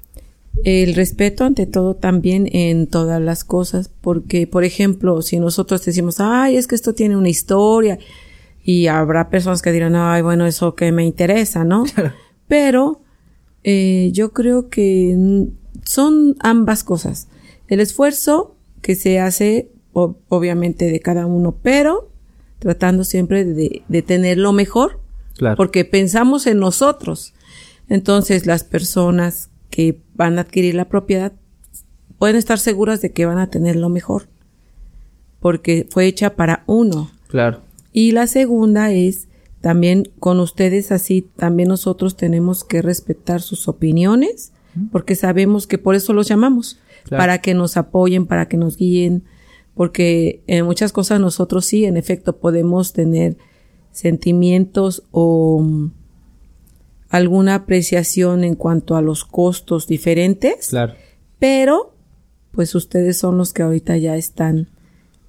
El 0.65 0.95
respeto 0.95 1.45
ante 1.45 1.65
todo 1.65 1.95
también 1.95 2.49
en 2.51 2.87
todas 2.87 3.21
las 3.21 3.45
cosas, 3.45 3.89
porque 4.01 4.47
por 4.47 4.65
ejemplo, 4.65 5.21
si 5.21 5.39
nosotros 5.39 5.85
decimos, 5.85 6.19
ay, 6.19 6.57
es 6.57 6.67
que 6.67 6.75
esto 6.75 6.93
tiene 6.93 7.15
una 7.15 7.29
historia, 7.29 7.99
y 8.65 8.87
habrá 8.87 9.29
personas 9.29 9.61
que 9.61 9.71
dirán, 9.71 9.95
ay, 9.95 10.21
bueno, 10.21 10.45
eso 10.45 10.75
que 10.75 10.91
me 10.91 11.05
interesa, 11.05 11.63
¿no? 11.63 11.85
Pero 12.49 12.99
eh, 13.63 14.09
yo 14.11 14.33
creo 14.33 14.67
que 14.67 15.47
son 15.85 16.35
ambas 16.41 16.83
cosas. 16.83 17.29
El 17.69 17.79
esfuerzo 17.79 18.57
que 18.81 18.95
se 18.95 19.19
hace 19.19 19.71
obviamente 19.93 20.91
de 20.91 20.99
cada 20.99 21.25
uno, 21.25 21.55
pero 21.61 22.09
tratando 22.59 23.03
siempre 23.03 23.45
de, 23.45 23.83
de 23.87 24.01
tener 24.01 24.37
lo 24.37 24.53
mejor, 24.53 24.99
porque 25.55 25.85
pensamos 25.85 26.47
en 26.47 26.59
nosotros. 26.59 27.33
Entonces 27.87 28.45
las 28.45 28.63
personas 28.63 29.49
que 29.69 30.01
van 30.13 30.37
a 30.37 30.41
adquirir 30.41 30.75
la 30.75 30.89
propiedad 30.89 31.33
pueden 32.17 32.35
estar 32.35 32.59
seguras 32.59 33.01
de 33.01 33.11
que 33.11 33.25
van 33.25 33.39
a 33.39 33.49
tener 33.49 33.75
lo 33.75 33.89
mejor, 33.89 34.27
porque 35.39 35.87
fue 35.89 36.05
hecha 36.05 36.35
para 36.35 36.63
uno. 36.67 37.09
Claro. 37.27 37.61
Y 37.93 38.11
la 38.11 38.27
segunda 38.27 38.91
es 38.91 39.27
también 39.61 40.11
con 40.19 40.39
ustedes 40.39 40.91
así, 40.91 41.27
también 41.35 41.69
nosotros 41.69 42.15
tenemos 42.15 42.63
que 42.63 42.81
respetar 42.81 43.41
sus 43.41 43.67
opiniones, 43.67 44.53
porque 44.91 45.15
sabemos 45.15 45.67
que 45.67 45.77
por 45.77 45.95
eso 45.95 46.13
los 46.13 46.27
llamamos 46.27 46.79
para 47.09 47.39
que 47.39 47.53
nos 47.53 47.77
apoyen, 47.77 48.25
para 48.25 48.47
que 48.47 48.57
nos 48.57 48.77
guíen, 48.77 49.23
porque 49.73 50.43
en 50.47 50.65
muchas 50.65 50.91
cosas 50.91 51.19
nosotros 51.19 51.65
sí, 51.65 51.85
en 51.85 51.97
efecto, 51.97 52.37
podemos 52.37 52.93
tener 52.93 53.37
sentimientos 53.91 55.03
o 55.11 55.61
mm, 55.61 55.91
alguna 57.09 57.55
apreciación 57.55 58.43
en 58.43 58.55
cuanto 58.55 58.95
a 58.95 59.01
los 59.01 59.25
costos 59.25 59.87
diferentes. 59.87 60.69
Claro. 60.69 60.93
Pero, 61.39 61.95
pues 62.51 62.75
ustedes 62.75 63.17
son 63.17 63.37
los 63.37 63.53
que 63.53 63.63
ahorita 63.63 63.97
ya 63.97 64.15
están 64.15 64.69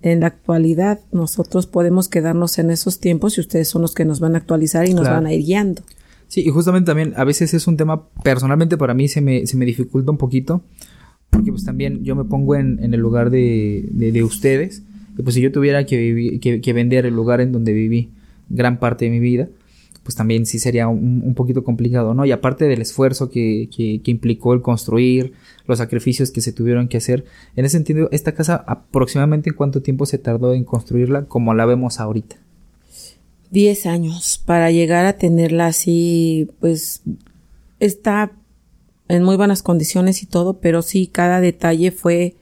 en 0.03 0.21
la 0.21 0.29
actualidad. 0.29 1.01
Nosotros 1.13 1.67
podemos 1.67 2.09
quedarnos 2.09 2.59
en 2.59 2.71
esos 2.71 3.01
tiempos 3.01 3.37
y 3.37 3.41
ustedes 3.41 3.69
son 3.69 3.83
los 3.83 3.95
que 3.95 4.05
nos 4.05 4.21
van 4.21 4.35
a 4.35 4.39
actualizar 4.39 4.89
y 4.89 4.95
nos 4.95 5.07
van 5.07 5.27
a 5.27 5.33
ir 5.33 5.45
guiando. 5.45 5.83
Sí, 6.31 6.43
y 6.47 6.51
justamente 6.51 6.87
también 6.87 7.13
a 7.17 7.25
veces 7.25 7.55
es 7.55 7.67
un 7.67 7.77
tema, 7.77 8.09
personalmente 8.23 8.77
para 8.77 8.95
mí 8.95 9.09
se 9.09 9.21
me, 9.21 9.49
se 9.49 9.57
me 9.57 9.67
dificulta 9.67 10.13
un 10.13 10.17
poquito, 10.17 10.63
porque 11.29 11.51
pues 11.51 11.65
también 11.65 12.05
yo 12.05 12.15
me 12.15 12.23
pongo 12.23 12.55
en, 12.55 12.79
en 12.85 12.95
el 12.95 13.01
lugar 13.01 13.31
de, 13.31 13.89
de, 13.91 14.23
ustedes, 14.23 14.85
y 15.19 15.23
pues 15.23 15.35
si 15.35 15.41
yo 15.41 15.51
tuviera 15.51 15.87
que, 15.87 16.39
que, 16.63 16.73
vender 16.73 17.05
el 17.05 17.15
lugar 17.15 17.41
en 17.41 17.51
donde 17.51 17.73
viví 17.73 18.13
gran 18.49 18.79
parte 18.79 19.07
de 19.07 19.11
mi 19.11 19.19
vida, 19.19 19.49
pues 20.05 20.15
también 20.15 20.47
sí 20.47 20.61
sería 20.61 20.87
un, 20.87 21.21
un 21.25 21.35
poquito 21.35 21.65
complicado, 21.65 22.15
¿no? 22.15 22.25
Y 22.25 22.31
aparte 22.31 22.67
del 22.67 22.81
esfuerzo 22.81 23.29
que, 23.29 23.69
que, 23.77 24.01
que, 24.01 24.13
implicó 24.13 24.55
el 24.55 24.63
construir, 24.63 25.33
los 25.67 25.79
sacrificios 25.79 26.31
que 26.31 26.43
se 26.43 26.53
tuvieron 26.53 26.87
que 26.87 26.99
hacer, 26.99 27.25
en 27.57 27.65
ese 27.65 27.77
sentido, 27.77 28.09
esta 28.13 28.37
casa 28.37 28.55
aproximadamente 28.69 29.51
en 29.51 29.57
cuánto 29.57 29.83
tiempo 29.83 30.07
se 30.07 30.19
tardó 30.19 30.55
en 30.55 30.63
construirla 30.63 31.25
como 31.25 31.55
la 31.55 31.67
vemos 31.67 31.99
ahorita. 31.99 32.37
Diez 33.51 33.87
años 33.87 34.43
para 34.45 34.71
llegar 34.71 35.07
a 35.07 35.15
tenerla 35.15 35.67
así, 35.67 36.49
pues 36.61 37.03
está 37.81 38.33
en 39.09 39.25
muy 39.25 39.37
buenas 39.37 39.63
condiciones 39.63 40.23
y 40.23 40.27
todo, 40.27 40.61
pero 40.61 40.83
sí 40.83 41.09
cada 41.09 41.41
detalle 41.41 41.91
fue 41.91 42.37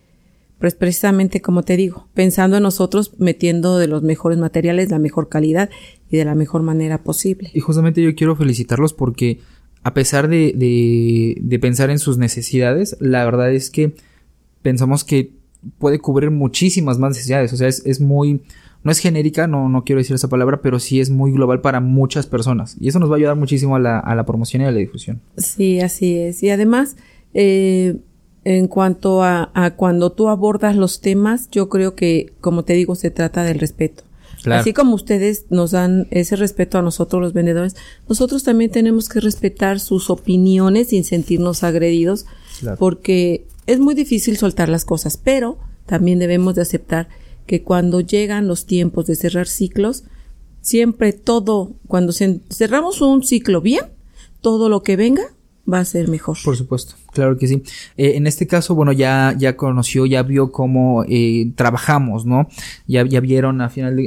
pues 0.59 0.75
precisamente 0.75 1.41
como 1.41 1.63
te 1.63 1.77
digo, 1.77 2.09
pensando 2.15 2.57
en 2.57 2.65
nosotros, 2.65 3.13
metiendo 3.19 3.79
de 3.79 3.87
los 3.87 4.03
mejores 4.03 4.39
materiales, 4.39 4.91
la 4.91 4.99
mejor 4.99 5.29
calidad 5.29 5.71
y 6.11 6.17
de 6.17 6.25
la 6.25 6.35
mejor 6.35 6.63
manera 6.63 7.03
posible. 7.05 7.51
Y 7.55 7.61
justamente 7.61 8.03
yo 8.03 8.15
quiero 8.15 8.35
felicitarlos 8.35 8.93
porque 8.93 9.39
a 9.85 9.95
pesar 9.95 10.29
de, 10.29 10.53
de, 10.57 11.39
de 11.41 11.59
pensar 11.59 11.91
en 11.91 11.99
sus 11.99 12.19
necesidades, 12.19 12.97
la 13.01 13.25
verdad 13.25 13.53
es 13.53 13.71
que 13.71 13.95
pensamos 14.63 15.05
que 15.05 15.33
puede 15.79 16.01
cubrir 16.01 16.31
muchísimas 16.31 16.99
más 16.99 17.11
necesidades. 17.11 17.53
O 17.53 17.57
sea, 17.57 17.69
es, 17.69 17.87
es 17.87 18.01
muy, 18.01 18.43
no 18.89 18.93
es 18.93 19.01
genérica, 19.01 19.47
no, 19.47 19.69
no 19.69 19.85
quiero 19.85 19.99
decir 19.99 20.15
esa 20.15 20.29
palabra, 20.29 20.63
pero 20.63 20.79
sí 20.79 20.99
es 20.99 21.11
muy 21.11 21.31
global 21.31 21.61
para 21.61 21.79
muchas 21.79 22.27
personas. 22.27 22.75
Y 22.81 22.89
eso 22.89 22.99
nos 22.99 23.11
va 23.11 23.17
a 23.17 23.19
ayudar 23.19 23.37
muchísimo 23.37 23.77
a 23.77 23.79
la, 23.79 23.99
a 23.99 24.15
la 24.15 24.25
promoción 24.25 24.63
y 24.63 24.65
a 24.65 24.71
la 24.71 24.79
difusión. 24.79 25.21
Sí, 25.37 25.79
así 25.81 26.17
es. 26.17 26.43
Y 26.43 26.49
además, 26.49 26.97
eh, 27.35 27.97
en 28.45 28.67
cuanto 28.67 29.23
a, 29.23 29.51
a, 29.53 29.73
cuando 29.73 30.13
tú 30.13 30.31
abordas 30.31 30.75
los 30.75 31.03
temas, 31.03 31.51
yo 31.51 31.69
creo 31.69 31.97
que, 31.97 32.33
como 32.41 32.65
te 32.65 32.73
digo, 32.73 32.95
se 32.95 33.11
trata 33.11 33.45
del 33.45 33.59
respeto. 33.59 34.05
Claro. 34.43 34.63
Así 34.63 34.73
como 34.73 34.95
ustedes 34.95 35.45
nos 35.51 35.73
dan 35.73 36.07
ese 36.11 36.37
respeto 36.37 36.79
a 36.79 36.83
nosotros 36.83 37.21
los 37.21 37.35
vendedores, 37.35 37.77
nosotros 38.09 38.43
también 38.43 38.71
tenemos 38.71 39.11
que 39.11 39.21
respetar 39.21 39.81
sus 39.81 40.09
opiniones 40.09 40.89
sin 40.89 41.05
sentirnos 41.05 41.63
agredidos, 41.63 42.25
claro. 42.61 42.79
porque 42.79 43.45
es 43.67 43.81
muy 43.81 43.95
difícil 43.95 44.39
soltar 44.39 44.71
las 44.71 44.87
cosas, 44.87 45.19
pero 45.19 45.59
también 45.85 46.19
debemos 46.19 46.55
de 46.55 46.63
aceptar 46.63 47.09
que 47.49 47.65
cuando 47.65 48.01
llegan 48.01 48.47
los 48.47 48.67
tiempos 48.67 49.07
de 49.07 49.17
cerrar 49.17 49.49
ciclos, 49.49 50.05
siempre 50.61 51.13
todo, 51.13 51.73
cuando 51.89 52.13
cerramos 52.13 53.01
un 53.01 53.25
ciclo 53.25 53.61
bien, 53.61 53.87
todo 54.41 54.69
lo 54.69 54.85
que 54.85 54.95
venga 54.95 55.25
va 55.71 55.81
a 55.81 55.85
ser 55.85 56.09
mejor. 56.09 56.37
Por 56.45 56.57
supuesto, 56.57 56.95
claro 57.13 57.37
que 57.39 57.49
sí. 57.49 57.63
Eh, 57.97 58.13
en 58.17 58.27
este 58.27 58.47
caso, 58.47 58.75
bueno, 58.75 58.93
ya, 58.93 59.35
ya 59.37 59.57
conoció, 59.57 60.07
ya 60.07 60.23
vio 60.23 60.53
cómo 60.53 61.05
eh, 61.09 61.51
trabajamos, 61.57 62.27
¿no? 62.27 62.49
Ya, 62.87 63.05
ya 63.05 63.21
vieron 63.21 63.61
a 63.61 63.69
final, 63.69 63.99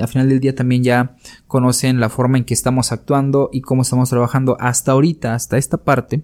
a 0.00 0.06
final 0.06 0.28
del 0.28 0.40
día 0.40 0.54
también 0.54 0.84
ya 0.84 1.16
conocen 1.48 1.98
la 1.98 2.10
forma 2.10 2.38
en 2.38 2.44
que 2.44 2.54
estamos 2.54 2.92
actuando 2.92 3.50
y 3.52 3.62
cómo 3.62 3.82
estamos 3.82 4.10
trabajando 4.10 4.56
hasta 4.60 4.92
ahorita, 4.92 5.34
hasta 5.34 5.58
esta 5.58 5.78
parte. 5.78 6.22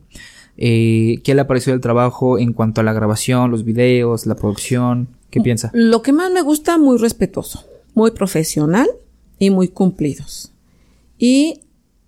Eh, 0.56 1.20
¿Qué 1.24 1.34
le 1.34 1.44
pareció 1.44 1.72
el 1.72 1.80
trabajo 1.80 2.38
en 2.38 2.52
cuanto 2.52 2.80
a 2.80 2.84
la 2.84 2.92
grabación, 2.92 3.50
los 3.50 3.64
videos, 3.64 4.26
la 4.26 4.34
producción? 4.34 5.17
¿Qué 5.30 5.40
piensa? 5.40 5.70
Lo 5.74 6.02
que 6.02 6.12
más 6.12 6.30
me 6.30 6.42
gusta, 6.42 6.78
muy 6.78 6.98
respetuoso, 6.98 7.64
muy 7.94 8.12
profesional 8.12 8.88
y 9.38 9.50
muy 9.50 9.68
cumplidos. 9.68 10.52
Y 11.18 11.60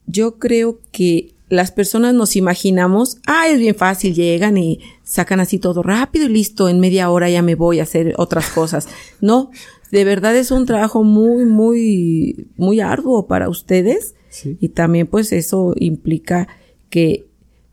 yo 0.07 0.39
creo 0.39 0.81
que 0.93 1.35
las 1.49 1.73
personas 1.73 2.15
nos 2.15 2.37
imaginamos, 2.37 3.19
ah, 3.27 3.49
es 3.49 3.59
bien 3.59 3.75
fácil, 3.75 4.15
llegan 4.15 4.57
y 4.57 4.81
sacan 5.03 5.41
así 5.41 5.59
todo 5.59 5.83
rápido 5.83 6.27
y 6.27 6.29
listo, 6.29 6.69
en 6.69 6.81
media 6.81 7.11
hora 7.11 7.29
ya 7.29 7.43
me 7.43 7.57
voy 7.57 7.81
a 7.81 7.83
hacer 7.83 8.15
otras 8.17 8.49
cosas. 8.51 8.89
No, 9.21 9.51
de 9.91 10.05
verdad 10.05 10.35
es 10.37 10.51
un 10.51 10.65
trabajo 10.65 11.03
muy, 11.03 11.45
muy, 11.45 12.49
muy 12.57 12.81
arduo 12.81 13.27
para 13.27 13.49
ustedes. 13.49 14.15
Sí. 14.31 14.57
Y 14.61 14.69
también 14.69 15.09
pues 15.09 15.33
eso 15.33 15.75
implica 15.77 16.47
que 16.89 17.27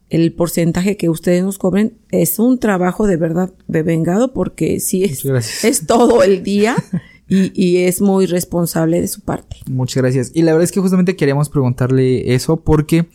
el 0.10 0.34
porcentaje 0.34 0.98
que 0.98 1.10
ustedes 1.10 1.44
nos 1.44 1.58
cobren 1.58 1.94
es 2.12 2.40
un 2.40 2.60
trabajo 2.60 3.08
de 3.08 3.18
verdad 3.18 3.54
de 3.68 3.84
vengado 3.84 4.34
porque 4.34 4.80
sí 4.80 5.04
es, 5.04 5.26
es 5.64 5.86
todo 5.86 6.24
el 6.24 6.44
día 6.44 6.76
y, 7.28 7.52
y, 7.54 7.84
es 7.84 8.02
muy 8.02 8.26
responsable 8.26 9.02
de 9.02 9.08
su 9.08 9.22
parte. 9.22 9.58
Muchas 9.70 10.02
gracias. 10.02 10.32
Y 10.34 10.44
la 10.44 10.54
verdad 10.54 10.64
es 10.64 10.72
que 10.72 10.80
justamente 10.80 11.16
queríamos 11.16 11.50
preguntarle 11.50 12.34
eso 12.34 12.58
porque 12.58 13.08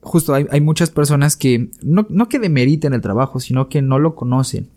justo 0.00 0.34
hay, 0.34 0.46
hay 0.50 0.60
muchas 0.60 0.90
personas 0.90 1.36
que 1.36 1.70
no, 1.82 2.06
no 2.10 2.28
que 2.28 2.38
demeriten 2.38 2.94
el 2.94 3.00
trabajo, 3.00 3.40
sino 3.40 3.68
que 3.68 3.80
no 3.80 3.98
lo 3.98 4.14
conocen. 4.14 4.68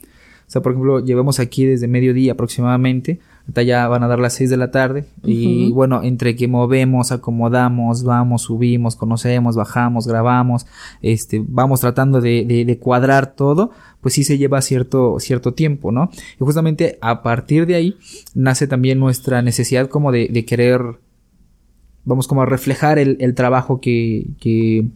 O 0.48 0.50
sea, 0.50 0.62
por 0.62 0.72
ejemplo, 0.72 1.04
llevamos 1.04 1.40
aquí 1.40 1.66
desde 1.66 1.88
mediodía 1.88 2.32
aproximadamente 2.32 3.20
Ahorita 3.48 3.64
ya 3.64 3.88
van 3.88 4.04
a 4.04 4.08
dar 4.08 4.20
las 4.20 4.34
6 4.34 4.50
de 4.50 4.58
la 4.58 4.72
tarde. 4.72 5.06
Uh 5.24 5.26
-huh. 5.26 5.30
Y 5.30 5.72
bueno, 5.72 6.04
entre 6.04 6.36
que 6.36 6.50
movemos, 6.50 7.14
acomodamos, 7.14 8.04
vamos, 8.04 8.42
subimos, 8.42 8.98
conocemos, 8.98 9.56
bajamos, 9.56 10.06
grabamos, 10.06 10.66
este, 11.02 11.42
vamos 11.48 11.80
tratando 11.80 12.20
de, 12.20 12.44
de, 12.46 12.66
de, 12.66 12.78
cuadrar 12.78 13.36
todo, 13.36 13.72
pues 14.02 14.16
sí 14.16 14.26
se 14.26 14.38
lleva 14.38 14.62
cierto, 14.62 15.18
cierto 15.22 15.54
tiempo, 15.54 15.94
¿no? 15.94 16.10
Y 16.36 16.44
justamente 16.44 16.98
a 17.00 17.24
partir 17.24 17.66
de 17.68 17.76
ahí 17.76 17.98
nace 18.36 18.68
también 18.68 19.00
nuestra 19.00 19.42
necesidad 19.42 19.88
como 19.88 20.12
de, 20.12 20.28
de 20.28 20.44
querer, 20.44 20.82
vamos 22.04 22.28
como 22.28 22.42
a 22.42 22.46
reflejar 22.46 23.00
el, 23.00 23.16
el 23.22 23.34
trabajo 23.34 23.80
que, 23.80 24.28
que, 24.42 24.88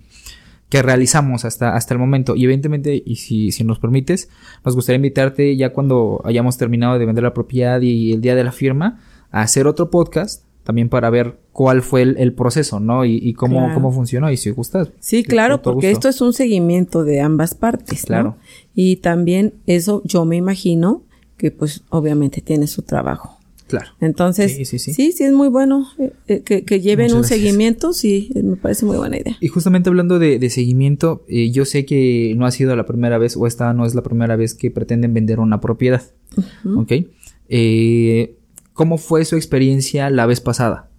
que 0.72 0.82
realizamos 0.82 1.44
hasta, 1.44 1.75
hasta 1.75 1.94
el 1.94 2.00
momento. 2.00 2.34
Y 2.38 2.46
evidentemente, 2.46 3.04
y 3.06 3.18
si, 3.18 3.51
si 3.51 3.66
nos 3.66 3.78
permites, 3.78 4.30
nos 4.63 4.74
gustaría 4.74 4.96
invitarte 4.96 5.58
ya 5.58 5.74
cuando 5.74 6.22
hayamos 6.24 6.58
terminado 6.58 6.98
de 6.98 7.06
vender 7.06 7.25
la 7.25 7.34
propiedad 7.34 7.82
y 7.82 8.13
el 8.13 8.22
día 8.22 8.36
de 8.36 8.46
la 8.46 8.54
firma, 8.54 9.01
a 9.32 9.42
hacer 9.42 9.68
otro 9.68 9.90
podcast 9.90 10.46
también 10.63 10.88
para 10.88 11.10
ver 11.10 11.40
cuál 11.51 11.82
fue 11.82 12.04
el, 12.04 12.16
el 12.18 12.34
proceso, 12.34 12.80
¿no? 12.80 13.04
Y, 13.04 13.18
y 13.18 13.34
cómo, 13.34 13.58
claro. 13.58 13.74
cómo 13.74 13.92
funcionó 13.92 14.32
y 14.32 14.38
si 14.38 14.50
gusta. 14.51 14.88
Sí, 15.01 15.25
claro, 15.25 15.62
porque 15.62 15.90
gusto. 15.90 16.08
esto 16.08 16.10
es 16.10 16.22
un 16.22 16.32
seguimiento 16.32 17.04
de 17.04 17.20
ambas 17.20 17.54
partes, 17.54 18.06
claro. 18.06 18.24
¿no? 18.24 18.38
Y 18.74 18.98
también 18.98 19.56
eso 19.66 20.01
yo 20.06 20.24
me 20.24 20.38
imagino 20.38 21.04
que 21.36 21.51
pues 21.51 21.84
obviamente 21.90 22.40
tiene 22.40 22.68
su 22.68 22.84
trabajo. 22.84 23.40
Claro. 23.72 23.92
Entonces, 24.01 24.56
sí, 24.56 24.66
sí, 24.66 24.80
sí. 24.80 24.94
sí, 24.94 25.12
sí 25.13 25.24
es 25.24 25.32
muy 25.34 25.48
bueno 25.48 25.88
eh, 26.28 26.42
que, 26.44 26.63
que, 26.66 26.82
lleven 26.82 27.06
Muchas 27.06 27.16
un 27.16 27.22
gracias. 27.22 27.40
seguimiento, 27.40 27.94
sí, 27.94 28.30
me 28.36 28.58
parece 28.58 28.86
muy 28.86 28.98
buena 28.98 29.18
idea. 29.18 29.38
Y 29.40 29.48
justamente 29.48 29.90
hablando 29.90 30.20
de, 30.20 30.40
de 30.40 30.50
seguimiento, 30.50 31.24
eh, 31.28 31.51
yo 31.51 31.66
sé 31.66 31.86
que 31.86 32.34
no 32.38 32.46
ha 32.46 32.51
sido 32.51 32.75
la 32.75 32.86
primera 32.86 33.18
vez, 33.18 33.38
o 33.38 33.48
esta 33.48 33.74
no 33.74 33.86
es 33.86 33.96
la 33.96 34.04
primera 34.04 34.36
vez 34.36 34.54
que 34.54 34.72
pretenden 34.72 35.13
vender 35.13 35.40
una 35.40 35.62
propiedad, 35.62 36.04
uh 36.38 36.42
-huh. 36.42 36.82
¿ok? 36.82 37.10
Eh, 37.50 38.38
¿Cómo 38.74 38.98
fue 38.98 39.25
su 39.25 39.36
experiencia 39.36 40.10
la 40.10 40.25
vez 40.25 40.42
pasada? 40.42 40.90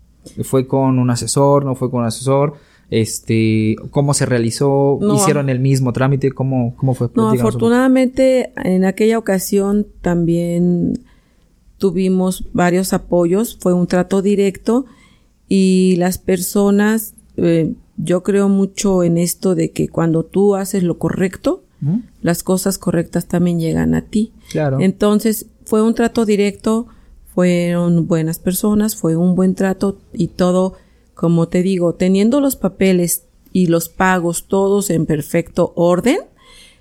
¿Fue 0.42 0.66
con 0.66 0.98
un 0.98 1.10
asesor? 1.10 1.64
¿No 1.64 1.74
fue 1.74 1.90
con 1.90 2.00
un 2.00 2.06
asesor? 2.06 2.54
Este, 2.90 3.76
¿cómo 3.90 4.12
se 4.12 4.26
realizó? 4.26 4.98
No, 5.00 5.14
¿Hicieron 5.14 5.48
el 5.48 5.60
mismo 5.60 5.94
trámite? 5.94 6.30
¿Cómo, 6.30 6.76
cómo 6.76 6.94
fue? 6.94 7.08
No, 7.14 7.30
afortunadamente 7.30 8.52
en 8.56 8.84
aquella 8.84 9.16
ocasión 9.18 9.86
también 10.02 10.98
tuvimos 11.82 12.44
varios 12.52 12.92
apoyos, 12.92 13.58
fue 13.58 13.74
un 13.74 13.88
trato 13.88 14.22
directo 14.22 14.84
y 15.48 15.96
las 15.96 16.16
personas, 16.16 17.14
eh, 17.36 17.74
yo 17.96 18.22
creo 18.22 18.48
mucho 18.48 19.02
en 19.02 19.18
esto 19.18 19.56
de 19.56 19.72
que 19.72 19.88
cuando 19.88 20.22
tú 20.22 20.54
haces 20.54 20.84
lo 20.84 20.98
correcto, 20.98 21.64
¿Mm? 21.80 21.96
las 22.20 22.44
cosas 22.44 22.78
correctas 22.78 23.26
también 23.26 23.58
llegan 23.58 23.96
a 23.96 24.02
ti. 24.02 24.30
Claro. 24.52 24.78
Entonces 24.80 25.46
fue 25.64 25.82
un 25.82 25.96
trato 25.96 26.24
directo, 26.24 26.86
fueron 27.34 28.06
buenas 28.06 28.38
personas, 28.38 28.94
fue 28.94 29.16
un 29.16 29.34
buen 29.34 29.56
trato 29.56 29.98
y 30.12 30.28
todo, 30.28 30.74
como 31.14 31.48
te 31.48 31.64
digo, 31.64 31.94
teniendo 31.94 32.40
los 32.40 32.54
papeles 32.54 33.24
y 33.52 33.66
los 33.66 33.88
pagos 33.88 34.46
todos 34.46 34.88
en 34.88 35.04
perfecto 35.04 35.72
orden, 35.74 36.18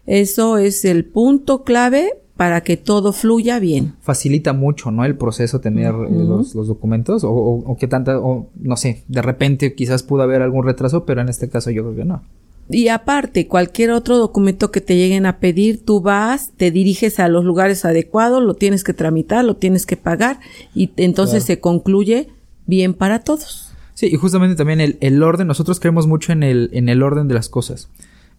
eso 0.05 0.59
es 0.59 0.85
el 0.85 1.05
punto 1.05 1.63
clave 1.63 2.21
para 2.41 2.61
que 2.61 2.75
todo 2.75 3.13
fluya 3.13 3.59
bien. 3.59 3.93
Facilita 4.01 4.51
mucho, 4.51 4.89
¿no? 4.89 5.05
El 5.05 5.15
proceso 5.15 5.61
tener 5.61 5.93
uh 5.93 6.07
-huh. 6.07 6.27
los, 6.27 6.55
los, 6.55 6.67
documentos 6.67 7.23
o, 7.23 7.29
o, 7.29 7.71
o, 7.71 7.77
que 7.77 7.87
tanta, 7.87 8.17
o 8.17 8.49
no 8.59 8.77
sé, 8.77 9.03
de 9.07 9.21
repente 9.21 9.75
quizás 9.75 10.01
pudo 10.01 10.23
haber 10.23 10.41
algún 10.41 10.65
retraso, 10.65 11.05
pero 11.05 11.21
en 11.21 11.29
este 11.29 11.49
caso 11.49 11.69
yo 11.69 11.83
creo 11.83 11.95
que 11.97 12.03
no. 12.03 12.23
Y 12.67 12.87
aparte, 12.87 13.47
cualquier 13.47 13.91
otro 13.91 14.17
documento 14.17 14.71
que 14.71 14.81
te 14.81 14.95
lleguen 14.95 15.27
a 15.27 15.37
pedir, 15.37 15.85
tú 15.85 16.01
vas, 16.01 16.51
te 16.57 16.71
diriges 16.71 17.19
a 17.19 17.27
los 17.27 17.45
lugares 17.45 17.85
adecuados, 17.85 18.41
lo 18.41 18.55
tienes 18.55 18.83
que 18.83 18.95
tramitar, 18.95 19.45
lo 19.45 19.57
tienes 19.57 19.85
que 19.85 19.95
pagar 19.95 20.39
y 20.73 20.89
entonces 20.97 21.43
claro. 21.43 21.45
se 21.45 21.59
concluye 21.59 22.29
bien 22.65 22.95
para 22.95 23.19
todos. 23.19 23.71
Sí, 23.93 24.07
y 24.07 24.15
justamente 24.15 24.55
también 24.55 24.81
el, 24.81 24.97
el 25.01 25.21
orden, 25.21 25.45
nosotros 25.45 25.79
creemos 25.79 26.07
mucho 26.07 26.31
en 26.31 26.41
el, 26.41 26.71
en 26.73 26.89
el 26.89 27.03
orden 27.03 27.27
de 27.27 27.35
las 27.35 27.49
cosas 27.49 27.91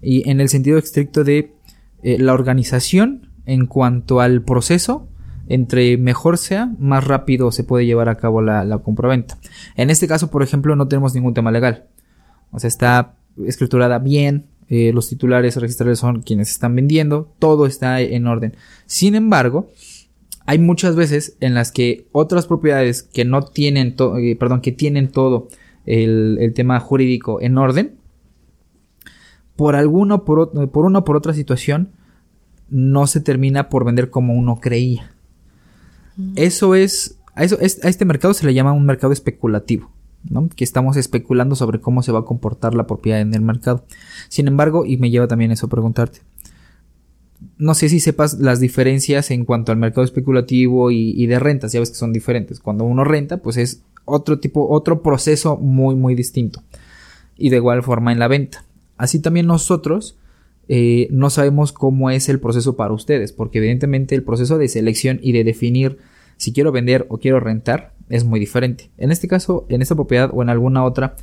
y 0.03 0.29
en 0.29 0.41
el 0.41 0.49
sentido 0.49 0.77
estricto 0.77 1.23
de 1.23 1.53
eh, 2.03 2.19
la 2.19 2.33
organización 2.33 3.29
en 3.47 3.67
cuanto 3.67 4.21
al 4.21 4.43
proceso, 4.43 5.09
entre 5.49 5.97
mejor 5.97 6.39
sea, 6.39 6.71
más 6.79 7.05
rápido 7.05 7.53
se 7.53 7.65
puede 7.65 7.87
llevar 7.87 8.09
a 8.09 8.17
cabo 8.17 8.43
la, 8.43 8.65
la 8.65 8.79
compraventa. 8.79 9.39
En 9.77 9.91
este 9.91 10.09
caso, 10.09 10.31
por 10.31 10.43
ejemplo, 10.43 10.77
no 10.77 10.89
tenemos 10.89 11.15
ningún 11.15 11.35
tema 11.35 11.51
legal. 11.51 11.85
O 12.51 12.59
sea, 12.59 12.69
está 12.69 13.15
escriturada 13.47 13.99
bien, 13.99 14.47
eh, 14.69 14.91
los 14.95 15.09
titulares 15.09 15.57
registrados 15.57 15.99
son 15.99 16.23
quienes 16.23 16.51
están 16.51 16.75
vendiendo, 16.75 17.31
todo 17.39 17.67
está 17.67 18.01
en 18.01 18.27
orden. 18.27 18.57
Sin 18.87 19.15
embargo, 19.15 19.69
hay 20.47 20.59
muchas 20.59 20.97
veces 20.97 21.37
en 21.41 21.53
las 21.53 21.73
que 21.73 22.07
otras 22.13 22.47
propiedades 22.47 23.03
que 23.03 23.25
no 23.25 23.43
tienen, 23.43 23.95
eh, 24.19 24.37
perdón, 24.37 24.63
que 24.63 24.73
tienen 24.73 25.09
todo 25.09 25.49
el, 25.85 26.53
tema 26.55 26.81
jurídico 26.81 27.41
en 27.41 27.59
orden, 27.59 27.97
por 29.57 29.77
alguna 29.77 30.25
por, 30.25 30.71
por 30.71 30.87
una 30.87 31.01
o 31.01 31.05
por 31.05 31.17
otra 31.17 31.35
situación, 31.35 31.91
no 32.73 33.07
se 33.07 33.21
termina 33.21 33.69
por 33.69 33.85
vender 33.85 34.11
como 34.11 34.35
uno 34.35 34.59
creía. 34.61 35.12
Mm. 36.17 36.33
Eso 36.37 36.75
es 36.75 37.19
a, 37.35 37.45
eso, 37.45 37.57
a 37.61 37.88
este 37.88 38.05
mercado 38.05 38.35
se 38.35 38.47
le 38.47 38.55
llama 38.55 38.73
un 38.73 38.87
mercado 38.87 39.12
especulativo. 39.12 39.91
¿no? 40.29 40.49
que 40.49 40.62
estamos 40.62 40.97
especulando 40.97 41.57
sobre 41.57 41.81
cómo 41.81 42.05
se 42.05 42.12
va 42.12 42.21
a 42.21 42.25
comportar 42.25 42.75
la 42.75 42.87
propiedad 42.87 43.21
en 43.21 43.35
el 43.35 43.41
mercado. 43.41 43.85
Sin 44.29 44.47
embargo, 44.47 44.85
y 44.85 44.97
me 44.97 45.11
lleva 45.11 45.26
también 45.26 45.50
eso 45.50 45.67
a 45.67 45.69
preguntarte, 45.69 46.21
no 47.59 47.75
sé 47.75 47.88
si 47.88 48.00
sepas 48.00 48.38
las 48.38 48.61
diferencias 48.61 49.31
en 49.31 49.45
cuanto 49.45 49.73
al 49.73 49.79
mercado 49.79 50.05
especulativo 50.05 50.91
y, 50.91 51.26
de 51.26 51.38
rentas, 51.38 51.73
ya 51.73 51.81
ves 51.81 51.91
que 51.91 51.97
son 51.97 52.12
diferentes. 52.12 52.61
Cuando 52.61 52.85
uno 52.85 53.05
renta, 53.05 53.38
pues 53.38 53.57
es 53.57 53.83
otro 54.05 54.38
tipo, 54.38 54.69
otro 54.69 55.02
proceso 55.02 55.57
muy, 55.57 55.95
muy 55.95 56.14
distinto. 56.14 56.62
Y 57.37 57.50
de 57.50 57.57
igual 57.57 57.83
forma 57.83 58.12
en 58.12 58.19
la 58.19 58.29
venta. 58.29 58.64
Así 58.97 59.21
también 59.21 59.47
nosotros 59.47 60.17
eh, 60.75 61.07
no 61.11 61.29
sabemos 61.29 61.71
cómo 61.71 62.09
es 62.09 62.31
el 62.31 62.41
proceso 62.41 62.76
para 62.76 62.95
ustedes, 62.95 63.35
porque 63.35 63.59
evidentemente 63.59 64.14
el 64.14 64.23
proceso 64.23 64.57
de 64.57 64.69
selección 64.69 65.21
y 65.21 65.33
de 65.33 65.45
definir 65.45 65.99
si 66.38 66.55
quiero 66.55 66.73
vender 66.73 67.05
o 67.11 67.19
quiero 67.19 67.41
rentar 67.41 67.93
es 68.09 68.25
muy 68.25 68.41
diferente. 68.41 68.91
En 68.97 69.12
este 69.12 69.29
caso, 69.29 69.67
en 69.69 69.83
esta 69.83 69.95
propiedad 69.95 70.31
o 70.33 70.41
en 70.41 70.49
alguna 70.49 70.83
otra, 70.87 71.17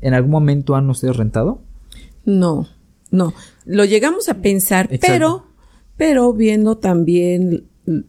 ¿en 0.00 0.14
algún 0.14 0.32
momento 0.32 0.74
han 0.74 0.90
ustedes 0.90 1.16
rentado? 1.16 1.62
No, 2.24 2.66
no. 3.12 3.34
Lo 3.64 3.84
llegamos 3.84 4.28
a 4.28 4.42
pensar, 4.42 4.90
pero, 5.00 5.46
pero 5.96 6.32
viendo 6.32 6.78
también, 6.78 7.68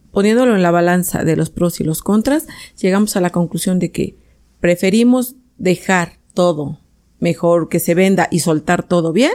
poniéndolo 0.09 0.55
en 0.55 0.63
la 0.63 0.71
balanza 0.71 1.23
de 1.23 1.35
los 1.35 1.51
pros 1.51 1.79
y 1.81 1.83
los 1.83 2.01
contras, 2.01 2.47
llegamos 2.81 3.15
a 3.15 3.21
la 3.21 3.29
conclusión 3.29 3.77
de 3.77 3.91
que 3.91 4.17
preferimos 4.59 5.35
dejar 5.59 6.13
todo 6.33 6.79
mejor 7.19 7.69
que 7.69 7.79
se 7.79 7.95
venda 7.95 8.27
y 8.31 8.39
soltar 8.39 8.83
todo 8.83 9.11
bien, 9.11 9.33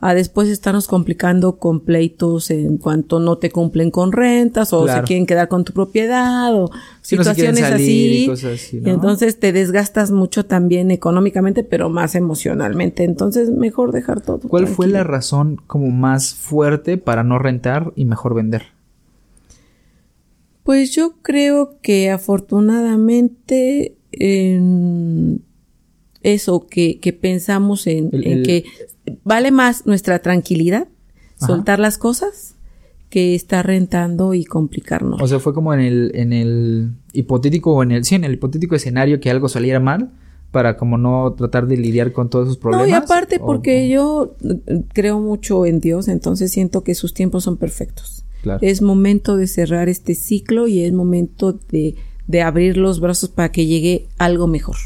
a 0.00 0.14
después 0.14 0.48
estarnos 0.48 0.88
complicando 0.88 1.58
con 1.58 1.80
pleitos 1.80 2.50
en 2.50 2.78
cuanto 2.78 3.20
no 3.20 3.38
te 3.38 3.50
cumplen 3.50 3.90
con 3.90 4.12
rentas 4.12 4.72
o 4.72 4.86
se 4.86 5.02
quieren 5.02 5.26
quedar 5.26 5.48
con 5.48 5.64
tu 5.64 5.72
propiedad 5.72 6.54
o 6.54 6.70
situaciones 7.02 7.62
así. 7.62 8.30
Y 8.72 8.88
entonces 8.90 9.38
te 9.38 9.52
desgastas 9.52 10.10
mucho 10.10 10.44
también 10.46 10.90
económicamente, 10.90 11.62
pero 11.62 11.88
más 11.88 12.14
emocionalmente. 12.14 13.04
Entonces, 13.04 13.50
mejor 13.50 13.92
dejar 13.92 14.20
todo. 14.20 14.40
¿Cuál 14.48 14.66
fue 14.66 14.86
la 14.86 15.04
razón 15.04 15.60
como 15.66 15.90
más 15.90 16.34
fuerte 16.34 16.98
para 16.98 17.22
no 17.22 17.38
rentar 17.38 17.92
y 17.96 18.04
mejor 18.04 18.34
vender? 18.34 18.64
Pues 20.62 20.90
yo 20.90 21.14
creo 21.22 21.78
que 21.80 22.10
afortunadamente 22.10 23.96
en 24.10 25.45
eso 26.26 26.66
que, 26.66 26.98
que 26.98 27.12
pensamos 27.12 27.86
en, 27.86 28.10
que 28.10 28.64
vale 29.24 29.50
más 29.50 29.86
nuestra 29.86 30.18
tranquilidad, 30.18 30.88
soltar 31.38 31.78
las 31.78 31.98
cosas, 31.98 32.56
que 33.10 33.34
estar 33.34 33.66
rentando 33.66 34.34
y 34.34 34.44
complicarnos. 34.44 35.22
O 35.22 35.26
sea, 35.26 35.38
fue 35.38 35.54
como 35.54 35.72
en 35.72 35.80
el, 35.80 36.10
en 36.14 36.32
el 36.32 36.90
hipotético, 37.12 37.74
o 37.74 37.82
en 37.82 37.92
el, 37.92 38.04
sí, 38.04 38.16
en 38.16 38.24
el 38.24 38.34
hipotético 38.34 38.74
escenario 38.74 39.20
que 39.20 39.30
algo 39.30 39.48
saliera 39.48 39.78
mal, 39.78 40.10
para 40.50 40.76
como 40.76 40.98
no 40.98 41.34
tratar 41.34 41.66
de 41.66 41.76
lidiar 41.76 42.12
con 42.12 42.30
todos 42.30 42.48
esos 42.48 42.58
problemas. 42.58 42.88
No, 42.88 42.92
y 42.92 42.96
aparte 42.96 43.38
porque 43.38 43.88
yo 43.88 44.36
eh, 44.42 44.82
creo 44.92 45.20
mucho 45.20 45.66
en 45.66 45.80
Dios, 45.80 46.08
entonces 46.08 46.50
siento 46.50 46.82
que 46.82 46.94
sus 46.94 47.14
tiempos 47.14 47.44
son 47.44 47.56
perfectos. 47.56 48.24
Es 48.60 48.80
momento 48.80 49.36
de 49.36 49.48
cerrar 49.48 49.88
este 49.88 50.14
ciclo 50.14 50.68
y 50.68 50.82
es 50.82 50.92
momento 50.92 51.58
de, 51.68 51.96
de 52.28 52.42
abrir 52.42 52.76
los 52.76 53.00
brazos 53.00 53.28
para 53.28 53.50
que 53.50 53.66
llegue 53.66 54.06
algo 54.18 54.46
mejor. 54.46 54.76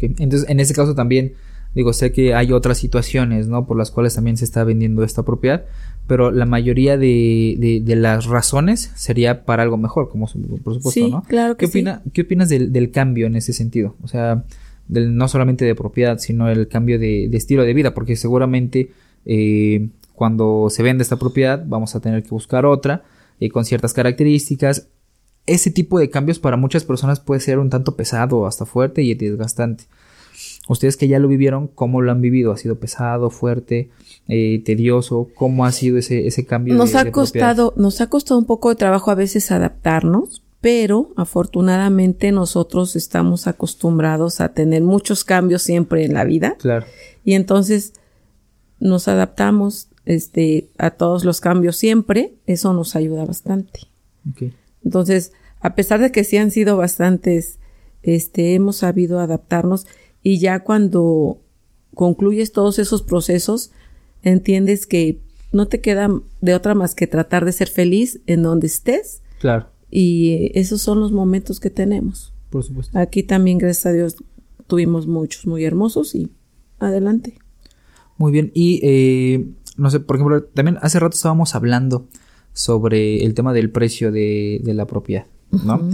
Entonces, 0.00 0.48
en 0.48 0.60
ese 0.60 0.74
caso 0.74 0.94
también, 0.94 1.34
digo, 1.74 1.92
sé 1.92 2.12
que 2.12 2.34
hay 2.34 2.52
otras 2.52 2.78
situaciones, 2.78 3.48
¿no? 3.48 3.66
Por 3.66 3.76
las 3.76 3.90
cuales 3.90 4.14
también 4.14 4.36
se 4.36 4.44
está 4.44 4.64
vendiendo 4.64 5.04
esta 5.04 5.22
propiedad, 5.22 5.64
pero 6.06 6.30
la 6.30 6.46
mayoría 6.46 6.96
de, 6.96 7.82
de, 7.84 7.96
las 7.96 8.26
razones 8.26 8.92
sería 8.94 9.44
para 9.44 9.62
algo 9.62 9.76
mejor, 9.76 10.08
como 10.08 10.26
por 10.26 10.74
supuesto, 10.74 10.90
sí, 10.90 11.10
¿no? 11.10 11.22
Claro 11.22 11.56
que 11.56 11.68
¿Qué, 11.70 11.98
¿Qué 12.12 12.22
opinas 12.22 12.48
del, 12.48 12.72
del, 12.72 12.90
cambio 12.90 13.26
en 13.26 13.36
ese 13.36 13.52
sentido? 13.52 13.94
O 14.02 14.08
sea, 14.08 14.44
del, 14.88 15.14
no 15.16 15.28
solamente 15.28 15.64
de 15.64 15.74
propiedad, 15.74 16.18
sino 16.18 16.48
el 16.48 16.68
cambio 16.68 16.98
de, 16.98 17.28
de 17.30 17.36
estilo 17.36 17.62
de 17.64 17.74
vida, 17.74 17.94
porque 17.94 18.16
seguramente 18.16 18.90
eh, 19.26 19.88
cuando 20.14 20.68
se 20.70 20.82
vende 20.82 21.02
esta 21.02 21.16
propiedad 21.16 21.64
vamos 21.66 21.94
a 21.94 22.00
tener 22.00 22.22
que 22.22 22.30
buscar 22.30 22.66
otra 22.66 23.04
eh, 23.40 23.50
con 23.50 23.64
ciertas 23.64 23.92
características 23.92 24.88
ese 25.48 25.70
tipo 25.70 25.98
de 25.98 26.10
cambios 26.10 26.38
para 26.38 26.56
muchas 26.56 26.84
personas 26.84 27.20
puede 27.20 27.40
ser 27.40 27.58
un 27.58 27.70
tanto 27.70 27.96
pesado, 27.96 28.46
hasta 28.46 28.66
fuerte 28.66 29.02
y 29.02 29.14
desgastante. 29.14 29.84
Ustedes 30.68 30.96
que 30.96 31.08
ya 31.08 31.18
lo 31.18 31.28
vivieron, 31.28 31.68
¿cómo 31.68 32.02
lo 32.02 32.12
han 32.12 32.20
vivido? 32.20 32.52
¿Ha 32.52 32.58
sido 32.58 32.78
pesado, 32.78 33.30
fuerte, 33.30 33.88
eh, 34.28 34.62
tedioso? 34.64 35.28
¿Cómo 35.34 35.64
ha 35.64 35.72
sido 35.72 35.96
ese, 35.96 36.26
ese 36.26 36.44
cambio? 36.44 36.74
Nos 36.74 36.94
ha 36.94 37.10
costado, 37.10 37.72
nos 37.76 38.00
ha 38.02 38.08
costado 38.08 38.38
un 38.38 38.44
poco 38.44 38.68
de 38.68 38.76
trabajo 38.76 39.10
a 39.10 39.14
veces 39.14 39.50
adaptarnos, 39.50 40.42
pero 40.60 41.12
afortunadamente 41.16 42.30
nosotros 42.30 42.96
estamos 42.96 43.46
acostumbrados 43.46 44.42
a 44.42 44.50
tener 44.50 44.82
muchos 44.82 45.24
cambios 45.24 45.62
siempre 45.62 46.04
en 46.04 46.12
la 46.12 46.24
vida. 46.24 46.56
Claro. 46.58 46.84
Y 47.24 47.32
entonces 47.32 47.94
nos 48.78 49.08
adaptamos 49.08 49.88
este, 50.04 50.68
a 50.76 50.90
todos 50.90 51.24
los 51.24 51.40
cambios 51.40 51.76
siempre. 51.76 52.34
Eso 52.46 52.74
nos 52.74 52.94
ayuda 52.94 53.24
bastante. 53.24 53.80
Okay. 54.30 54.52
Entonces, 54.88 55.32
a 55.60 55.74
pesar 55.74 56.00
de 56.00 56.10
que 56.10 56.24
sí 56.24 56.38
han 56.38 56.50
sido 56.50 56.78
bastantes, 56.78 57.58
este, 58.02 58.54
hemos 58.54 58.76
sabido 58.76 59.20
adaptarnos 59.20 59.86
y 60.22 60.38
ya 60.38 60.60
cuando 60.60 61.42
concluyes 61.94 62.52
todos 62.52 62.78
esos 62.78 63.02
procesos, 63.02 63.70
entiendes 64.22 64.86
que 64.86 65.20
no 65.52 65.68
te 65.68 65.82
queda 65.82 66.08
de 66.40 66.54
otra 66.54 66.74
más 66.74 66.94
que 66.94 67.06
tratar 67.06 67.44
de 67.44 67.52
ser 67.52 67.68
feliz 67.68 68.20
en 68.26 68.42
donde 68.42 68.66
estés. 68.66 69.20
Claro. 69.40 69.66
Y 69.90 70.52
esos 70.54 70.80
son 70.80 71.00
los 71.00 71.12
momentos 71.12 71.60
que 71.60 71.68
tenemos. 71.68 72.32
Por 72.48 72.64
supuesto. 72.64 72.98
Aquí 72.98 73.22
también, 73.22 73.58
gracias 73.58 73.84
a 73.84 73.92
Dios, 73.92 74.16
tuvimos 74.66 75.06
muchos 75.06 75.46
muy 75.46 75.66
hermosos 75.66 76.14
y 76.14 76.30
adelante. 76.78 77.36
Muy 78.16 78.32
bien. 78.32 78.52
Y, 78.54 78.80
eh, 78.82 79.50
no 79.76 79.90
sé, 79.90 80.00
por 80.00 80.16
ejemplo, 80.16 80.44
también 80.44 80.78
hace 80.80 80.98
rato 80.98 81.14
estábamos 81.14 81.54
hablando 81.54 82.08
sobre 82.58 83.24
el 83.24 83.34
tema 83.34 83.52
del 83.52 83.70
precio 83.70 84.10
de, 84.10 84.60
la 84.64 84.84
propiedad, 84.84 85.26
¿no? 85.64 85.88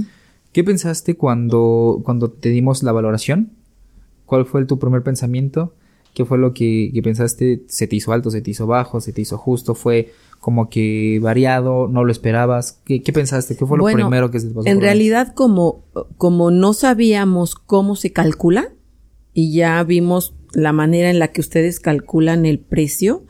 ¿Qué 0.50 0.64
pensaste 0.64 1.14
cuando, 1.14 2.00
cuando 2.05 2.31
te 2.31 2.48
dimos 2.48 2.83
la 2.83 2.92
valoración? 2.92 3.50
¿Cuál 4.24 4.46
fue 4.46 4.64
tu 4.64 4.79
primer 4.79 5.03
pensamiento? 5.03 5.74
¿Qué 6.14 6.24
fue 6.24 6.38
lo 6.38 6.55
que, 6.55 6.98
pensaste? 7.05 7.64
¿Se 7.68 7.87
te 7.87 7.96
hizo 7.96 8.12
alto, 8.12 8.31
se 8.31 8.40
te 8.40 8.53
hizo 8.53 8.66
bajo, 8.66 9.03
se 9.03 9.12
te 9.12 9.20
hizo 9.20 9.37
justo? 9.37 9.74
¿Fue 9.74 10.12
como 10.40 10.70
que 10.70 11.18
variado? 11.20 11.87
¿No 11.88 12.03
lo 12.03 12.11
esperabas? 12.11 12.81
¿Qué, 12.87 13.00
pensaste? 13.12 13.57
¿Qué 13.57 13.66
fue 13.66 13.77
lo 13.77 13.85
primero 13.85 14.31
que 14.31 14.40
se 14.40 14.48
te 14.48 14.55
pasó? 14.55 14.66
En 14.66 14.81
realidad, 14.81 15.35
como, 15.35 15.85
como 16.16 16.50
no 16.50 16.72
sabíamos 16.72 17.57
cómo 17.57 17.94
se 17.94 18.12
calcula 18.12 18.72
y 19.35 19.53
ya 19.53 19.83
vimos 19.85 20.35
la 20.55 20.72
manera 20.72 21.11
en 21.11 21.18
la 21.18 21.29
que 21.29 21.42
ustedes 21.42 21.79
calculan 21.79 22.46
el 22.46 22.59
precio, 22.59 23.24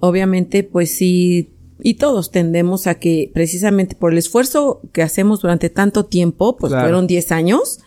obviamente, 0.00 0.64
pues 0.64 0.90
sí 0.90 1.52
y 1.82 1.94
todos 1.94 2.30
tendemos 2.30 2.86
a 2.86 2.94
que 2.94 3.30
precisamente 3.32 3.96
por 3.96 4.12
el 4.12 4.18
esfuerzo 4.18 4.80
que 4.92 5.02
hacemos 5.02 5.40
durante 5.40 5.68
tanto 5.68 6.04
tiempo, 6.04 6.56
pues 6.56 6.72
fueron 6.72 7.06
10 7.06 7.32
años, 7.32 7.80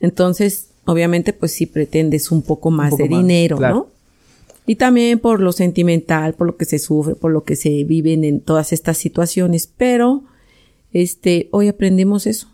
entonces 0.00 0.68
obviamente 0.84 1.32
pues 1.32 1.52
sí 1.52 1.66
pretendes 1.66 2.30
un 2.30 2.42
poco 2.42 2.70
más 2.70 2.96
de 2.96 3.08
dinero, 3.08 3.60
¿no? 3.60 3.88
Y 4.64 4.76
también 4.76 5.18
por 5.18 5.40
lo 5.40 5.52
sentimental, 5.52 6.34
por 6.34 6.46
lo 6.46 6.56
que 6.56 6.64
se 6.64 6.78
sufre, 6.78 7.14
por 7.14 7.32
lo 7.32 7.44
que 7.44 7.56
se 7.56 7.84
viven 7.84 8.24
en 8.24 8.40
todas 8.40 8.72
estas 8.72 8.96
situaciones, 8.96 9.66
pero 9.66 10.22
este 10.92 11.48
hoy 11.50 11.68
aprendimos 11.68 12.26
eso, 12.26 12.48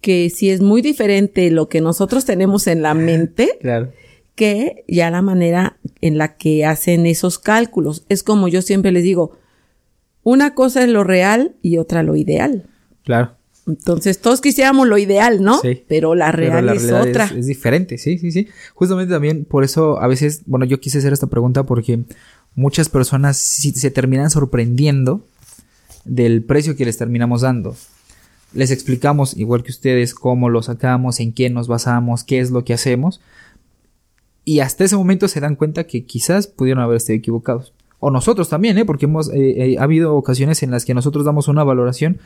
que 0.00 0.30
si 0.30 0.50
es 0.50 0.60
muy 0.60 0.82
diferente 0.82 1.50
lo 1.50 1.68
que 1.68 1.80
nosotros 1.80 2.24
tenemos 2.24 2.66
en 2.66 2.82
la 2.82 2.94
mente, 2.94 3.58
que 4.34 4.84
ya 4.88 5.10
la 5.10 5.22
manera 5.22 5.78
en 6.00 6.18
la 6.18 6.36
que 6.36 6.64
hacen 6.64 7.06
esos 7.06 7.38
cálculos. 7.38 8.04
Es 8.08 8.22
como 8.22 8.48
yo 8.48 8.60
siempre 8.60 8.92
les 8.92 9.02
digo, 9.02 9.32
una 10.26 10.54
cosa 10.54 10.82
es 10.82 10.88
lo 10.88 11.04
real 11.04 11.54
y 11.62 11.78
otra 11.78 12.02
lo 12.02 12.16
ideal. 12.16 12.64
Claro. 13.04 13.36
Entonces, 13.64 14.18
todos 14.18 14.40
quisiéramos 14.40 14.88
lo 14.88 14.98
ideal, 14.98 15.40
¿no? 15.40 15.60
Sí. 15.60 15.84
Pero 15.86 16.16
la 16.16 16.32
real 16.32 16.68
es 16.70 16.90
otra. 16.90 17.26
Es, 17.26 17.46
diferente, 17.46 17.96
sí, 17.96 18.18
sí, 18.18 18.32
sí. 18.32 18.48
Justamente 18.74 19.14
también 19.14 19.44
por 19.44 19.62
eso 19.62 20.00
a 20.00 20.08
veces, 20.08 20.42
bueno, 20.46 20.64
yo 20.64 20.80
quise 20.80 20.98
hacer 20.98 21.12
esta 21.12 21.28
pregunta 21.28 21.62
porque 21.62 22.00
muchas 22.56 22.88
personas 22.88 23.36
se 23.36 23.90
terminan 23.92 24.30
sorprendiendo 24.30 25.24
del 26.04 26.42
precio 26.42 26.74
que 26.74 26.86
les 26.86 26.98
terminamos 26.98 27.42
dando. 27.42 27.76
Les 28.52 28.72
explicamos, 28.72 29.36
igual 29.36 29.62
que 29.62 29.70
ustedes, 29.70 30.12
cómo 30.12 30.50
lo 30.50 30.60
sacamos, 30.60 31.20
en 31.20 31.34
qué 31.34 31.50
nos 31.50 31.68
basamos, 31.68 32.24
qué 32.24 32.40
es 32.40 32.50
lo 32.50 32.64
que 32.64 32.74
hacemos. 32.74 33.20
Y 34.44 34.58
hasta 34.58 34.82
ese 34.82 34.96
momento 34.96 35.28
se 35.28 35.38
dan 35.38 35.54
cuenta 35.54 35.84
que 35.84 36.04
quizás 36.04 36.48
pudieron 36.48 36.82
haber 36.82 36.96
estado 36.96 37.16
equivocados 37.16 37.75
o 37.98 38.10
nosotros 38.10 38.48
también, 38.48 38.78
¿eh? 38.78 38.84
porque 38.84 39.06
hemos, 39.06 39.30
eh, 39.32 39.72
eh, 39.72 39.78
ha 39.78 39.82
habido 39.82 40.14
ocasiones 40.16 40.62
en 40.62 40.70
las 40.70 40.84
que 40.84 40.94
nosotros 40.94 41.24
damos 41.24 41.48
una 41.48 41.64
valoración 41.64 42.18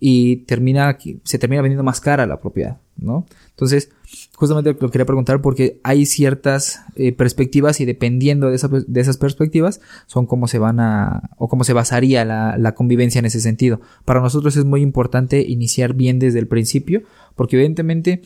y 0.00 0.36
termina, 0.38 0.98
se 1.22 1.38
termina 1.38 1.62
vendiendo 1.62 1.84
más 1.84 2.00
cara 2.00 2.26
la 2.26 2.40
propiedad, 2.40 2.78
¿no? 2.96 3.26
Entonces, 3.50 3.90
justamente 4.34 4.76
lo 4.78 4.90
quería 4.90 5.06
preguntar 5.06 5.40
porque 5.40 5.78
hay 5.84 6.06
ciertas 6.06 6.80
eh, 6.96 7.12
perspectivas 7.12 7.80
y 7.80 7.84
dependiendo 7.84 8.50
de, 8.50 8.84
de, 8.86 9.00
esas 9.00 9.16
perspectivas 9.16 9.80
son 10.06 10.26
cómo 10.26 10.48
se 10.48 10.58
van 10.58 10.80
a, 10.80 11.30
o 11.38 11.48
cómo 11.48 11.62
se 11.62 11.72
basaría 11.72 12.24
la, 12.24 12.58
la 12.58 12.74
convivencia 12.74 13.20
en 13.20 13.26
ese 13.26 13.40
sentido. 13.40 13.80
Para 14.04 14.20
nosotros 14.20 14.56
es 14.56 14.64
muy 14.64 14.82
importante 14.82 15.40
iniciar 15.40 15.94
bien 15.94 16.18
desde 16.18 16.40
el 16.40 16.48
principio 16.48 17.02
porque 17.36 17.56
evidentemente 17.56 18.22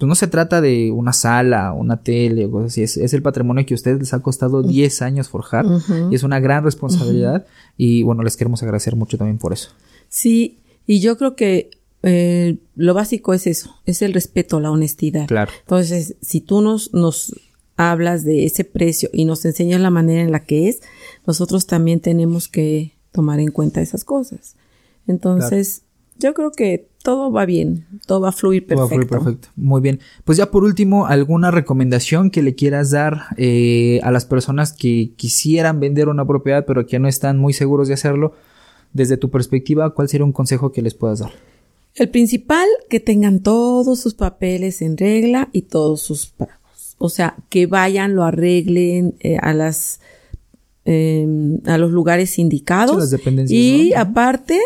pues 0.00 0.08
no 0.08 0.14
se 0.14 0.28
trata 0.28 0.62
de 0.62 0.90
una 0.90 1.12
sala, 1.12 1.74
una 1.74 2.02
tele 2.02 2.46
o 2.46 2.50
cosas 2.50 2.72
así, 2.72 2.82
es, 2.82 2.96
es 2.96 3.12
el 3.12 3.20
patrimonio 3.20 3.66
que 3.66 3.74
a 3.74 3.76
ustedes 3.76 3.98
les 3.98 4.14
ha 4.14 4.20
costado 4.20 4.62
10 4.62 5.02
años 5.02 5.28
forjar 5.28 5.66
y 6.10 6.14
es 6.14 6.22
una 6.22 6.40
gran 6.40 6.64
responsabilidad 6.64 7.44
y 7.76 8.02
bueno, 8.02 8.22
les 8.22 8.38
queremos 8.38 8.62
agradecer 8.62 8.96
mucho 8.96 9.18
también 9.18 9.36
por 9.36 9.52
eso. 9.52 9.72
Sí, 10.08 10.60
y 10.86 11.00
yo 11.00 11.18
creo 11.18 11.36
que 11.36 11.68
eh, 12.02 12.56
lo 12.76 12.94
básico 12.94 13.34
es 13.34 13.46
eso, 13.46 13.76
es 13.84 14.00
el 14.00 14.14
respeto, 14.14 14.58
la 14.58 14.70
honestidad. 14.70 15.26
Claro. 15.26 15.52
Entonces, 15.60 16.16
si 16.22 16.40
tú 16.40 16.62
nos, 16.62 16.94
nos 16.94 17.38
hablas 17.76 18.24
de 18.24 18.46
ese 18.46 18.64
precio 18.64 19.10
y 19.12 19.26
nos 19.26 19.44
enseñas 19.44 19.82
la 19.82 19.90
manera 19.90 20.22
en 20.22 20.32
la 20.32 20.44
que 20.44 20.70
es, 20.70 20.80
nosotros 21.26 21.66
también 21.66 22.00
tenemos 22.00 22.48
que 22.48 22.94
tomar 23.12 23.38
en 23.38 23.50
cuenta 23.50 23.82
esas 23.82 24.04
cosas. 24.04 24.56
Entonces, 25.06 25.82
yo 26.18 26.32
creo 26.32 26.52
que 26.52 26.88
todo 27.02 27.32
va 27.32 27.46
bien, 27.46 27.86
todo 28.06 28.20
va 28.20 28.28
a 28.28 28.32
fluir 28.32 28.66
perfecto. 28.66 28.80
Va 28.80 28.84
a 28.84 28.88
fluir 28.88 29.08
perfecto. 29.08 29.48
Muy 29.56 29.80
bien. 29.80 30.00
Pues 30.24 30.38
ya 30.38 30.50
por 30.50 30.64
último, 30.64 31.06
¿alguna 31.06 31.50
recomendación 31.50 32.30
que 32.30 32.42
le 32.42 32.54
quieras 32.54 32.90
dar 32.90 33.22
eh, 33.36 34.00
a 34.02 34.10
las 34.10 34.26
personas 34.26 34.72
que 34.72 35.12
quisieran 35.16 35.80
vender 35.80 36.08
una 36.08 36.26
propiedad 36.26 36.64
pero 36.66 36.86
que 36.86 36.98
no 36.98 37.08
están 37.08 37.38
muy 37.38 37.52
seguros 37.52 37.88
de 37.88 37.94
hacerlo? 37.94 38.34
Desde 38.92 39.16
tu 39.16 39.30
perspectiva, 39.30 39.94
¿cuál 39.94 40.08
sería 40.08 40.24
un 40.24 40.32
consejo 40.32 40.72
que 40.72 40.82
les 40.82 40.94
puedas 40.94 41.20
dar? 41.20 41.30
El 41.94 42.08
principal, 42.08 42.66
que 42.88 43.00
tengan 43.00 43.40
todos 43.40 44.00
sus 44.00 44.14
papeles 44.14 44.82
en 44.82 44.96
regla 44.96 45.48
y 45.52 45.62
todos 45.62 46.02
sus 46.02 46.26
pagos. 46.26 46.96
O 46.98 47.08
sea, 47.08 47.36
que 47.48 47.66
vayan, 47.66 48.14
lo 48.14 48.24
arreglen 48.24 49.14
eh, 49.20 49.38
a 49.40 49.54
las 49.54 50.00
eh, 50.84 51.26
a 51.66 51.78
los 51.78 51.90
lugares 51.90 52.38
indicados. 52.38 52.96
Sí, 52.96 53.00
las 53.00 53.10
dependencias, 53.10 53.58
y 53.58 53.90
¿no? 53.94 54.00
aparte, 54.00 54.60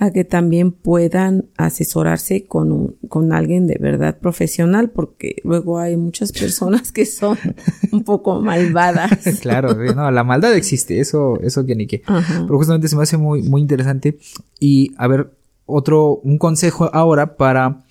a 0.00 0.10
que 0.10 0.24
también 0.24 0.72
puedan 0.72 1.44
asesorarse 1.58 2.44
con, 2.46 2.72
un- 2.72 2.96
con 3.08 3.32
alguien 3.34 3.66
de 3.66 3.76
verdad 3.78 4.18
profesional, 4.18 4.90
porque 4.90 5.36
luego 5.44 5.78
hay 5.78 5.96
muchas 5.96 6.32
personas 6.32 6.90
que 6.90 7.04
son 7.06 7.36
un 7.92 8.02
poco 8.02 8.40
malvadas. 8.40 9.38
claro, 9.42 9.74
no, 9.94 10.10
la 10.10 10.24
maldad 10.24 10.54
existe, 10.56 11.00
eso, 11.00 11.38
eso 11.42 11.66
que 11.66 11.76
ni 11.76 11.86
qué. 11.86 12.02
Ajá. 12.06 12.44
Pero 12.46 12.56
justamente 12.56 12.88
se 12.88 12.96
me 12.96 13.02
hace 13.02 13.18
muy, 13.18 13.42
muy 13.42 13.60
interesante. 13.60 14.18
Y 14.58 14.92
a 14.96 15.06
ver, 15.06 15.30
otro, 15.66 16.16
un 16.24 16.38
consejo 16.38 16.88
ahora 16.94 17.36
para 17.36 17.84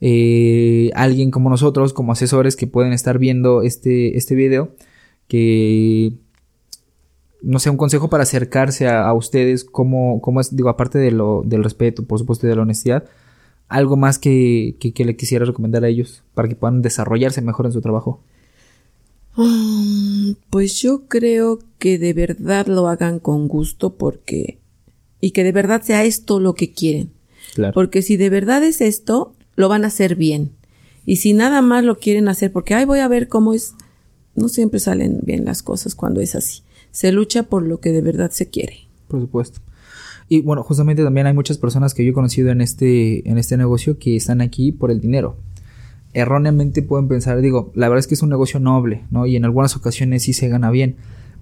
eh, 0.00 0.90
alguien 0.94 1.30
como 1.30 1.50
nosotros, 1.50 1.92
como 1.92 2.12
asesores 2.12 2.56
que 2.56 2.66
pueden 2.66 2.94
estar 2.94 3.18
viendo 3.18 3.60
este, 3.62 4.16
este 4.16 4.34
video, 4.34 4.74
que 5.28 6.12
no 7.42 7.58
sé, 7.58 7.70
un 7.70 7.76
consejo 7.76 8.08
para 8.10 8.24
acercarse 8.24 8.88
a, 8.88 9.06
a 9.06 9.14
ustedes, 9.14 9.64
cómo, 9.64 10.20
cómo 10.20 10.40
es, 10.40 10.54
digo, 10.54 10.68
aparte 10.68 10.98
de 10.98 11.10
lo, 11.10 11.42
del 11.44 11.64
respeto, 11.64 12.04
por 12.04 12.18
supuesto, 12.18 12.46
y 12.46 12.50
de 12.50 12.56
la 12.56 12.62
honestidad, 12.62 13.04
algo 13.68 13.96
más 13.96 14.18
que, 14.18 14.76
que, 14.80 14.92
que 14.92 15.04
le 15.04 15.16
quisiera 15.16 15.44
recomendar 15.44 15.84
a 15.84 15.88
ellos 15.88 16.22
para 16.34 16.48
que 16.48 16.56
puedan 16.56 16.82
desarrollarse 16.82 17.40
mejor 17.40 17.66
en 17.66 17.72
su 17.72 17.80
trabajo. 17.80 18.20
Mm, 19.36 20.32
Pues 20.50 20.80
yo 20.80 21.06
creo 21.06 21.60
que 21.78 21.98
de 21.98 22.12
verdad 22.12 22.66
lo 22.66 22.88
hagan 22.88 23.20
con 23.20 23.48
gusto 23.48 23.94
porque 23.94 24.58
y 25.20 25.32
que 25.32 25.44
de 25.44 25.52
verdad 25.52 25.82
sea 25.82 26.04
esto 26.04 26.40
lo 26.40 26.54
que 26.54 26.72
quieren. 26.72 27.10
Claro. 27.54 27.72
Porque 27.74 28.02
si 28.02 28.16
de 28.16 28.30
verdad 28.30 28.62
es 28.64 28.80
esto, 28.80 29.34
lo 29.54 29.68
van 29.68 29.84
a 29.84 29.88
hacer 29.88 30.16
bien. 30.16 30.52
Y 31.04 31.16
si 31.16 31.32
nada 31.32 31.62
más 31.62 31.84
lo 31.84 31.98
quieren 31.98 32.28
hacer 32.28 32.52
porque 32.52 32.74
ay 32.74 32.84
voy 32.84 33.00
a 33.00 33.08
ver 33.08 33.28
cómo 33.28 33.54
es, 33.54 33.74
no 34.34 34.48
siempre 34.48 34.80
salen 34.80 35.20
bien 35.22 35.44
las 35.44 35.62
cosas 35.62 35.94
cuando 35.94 36.20
es 36.20 36.34
así. 36.34 36.62
Se 36.90 37.12
lucha 37.12 37.44
por 37.44 37.62
lo 37.62 37.80
que 37.80 37.92
de 37.92 38.02
verdad 38.02 38.30
se 38.30 38.48
quiere. 38.48 38.88
Por 39.08 39.20
supuesto. 39.20 39.60
Y 40.28 40.42
bueno, 40.42 40.62
justamente 40.62 41.02
también 41.02 41.26
hay 41.26 41.34
muchas 41.34 41.58
personas 41.58 41.92
que 41.92 42.04
yo 42.04 42.10
he 42.10 42.14
conocido 42.14 42.50
en 42.50 42.60
este, 42.60 43.28
en 43.28 43.36
este 43.36 43.56
negocio 43.56 43.98
que 43.98 44.14
están 44.14 44.40
aquí 44.40 44.70
por 44.70 44.90
el 44.92 45.00
dinero. 45.00 45.36
Erróneamente 46.12 46.82
pueden 46.82 47.08
pensar, 47.08 47.40
digo, 47.40 47.72
la 47.74 47.88
verdad 47.88 48.00
es 48.00 48.06
que 48.06 48.14
es 48.14 48.22
un 48.22 48.30
negocio 48.30 48.60
noble, 48.60 49.04
¿no? 49.10 49.26
Y 49.26 49.36
en 49.36 49.44
algunas 49.44 49.76
ocasiones 49.76 50.22
sí 50.22 50.32
se 50.32 50.48
gana 50.48 50.70
bien. 50.70 50.96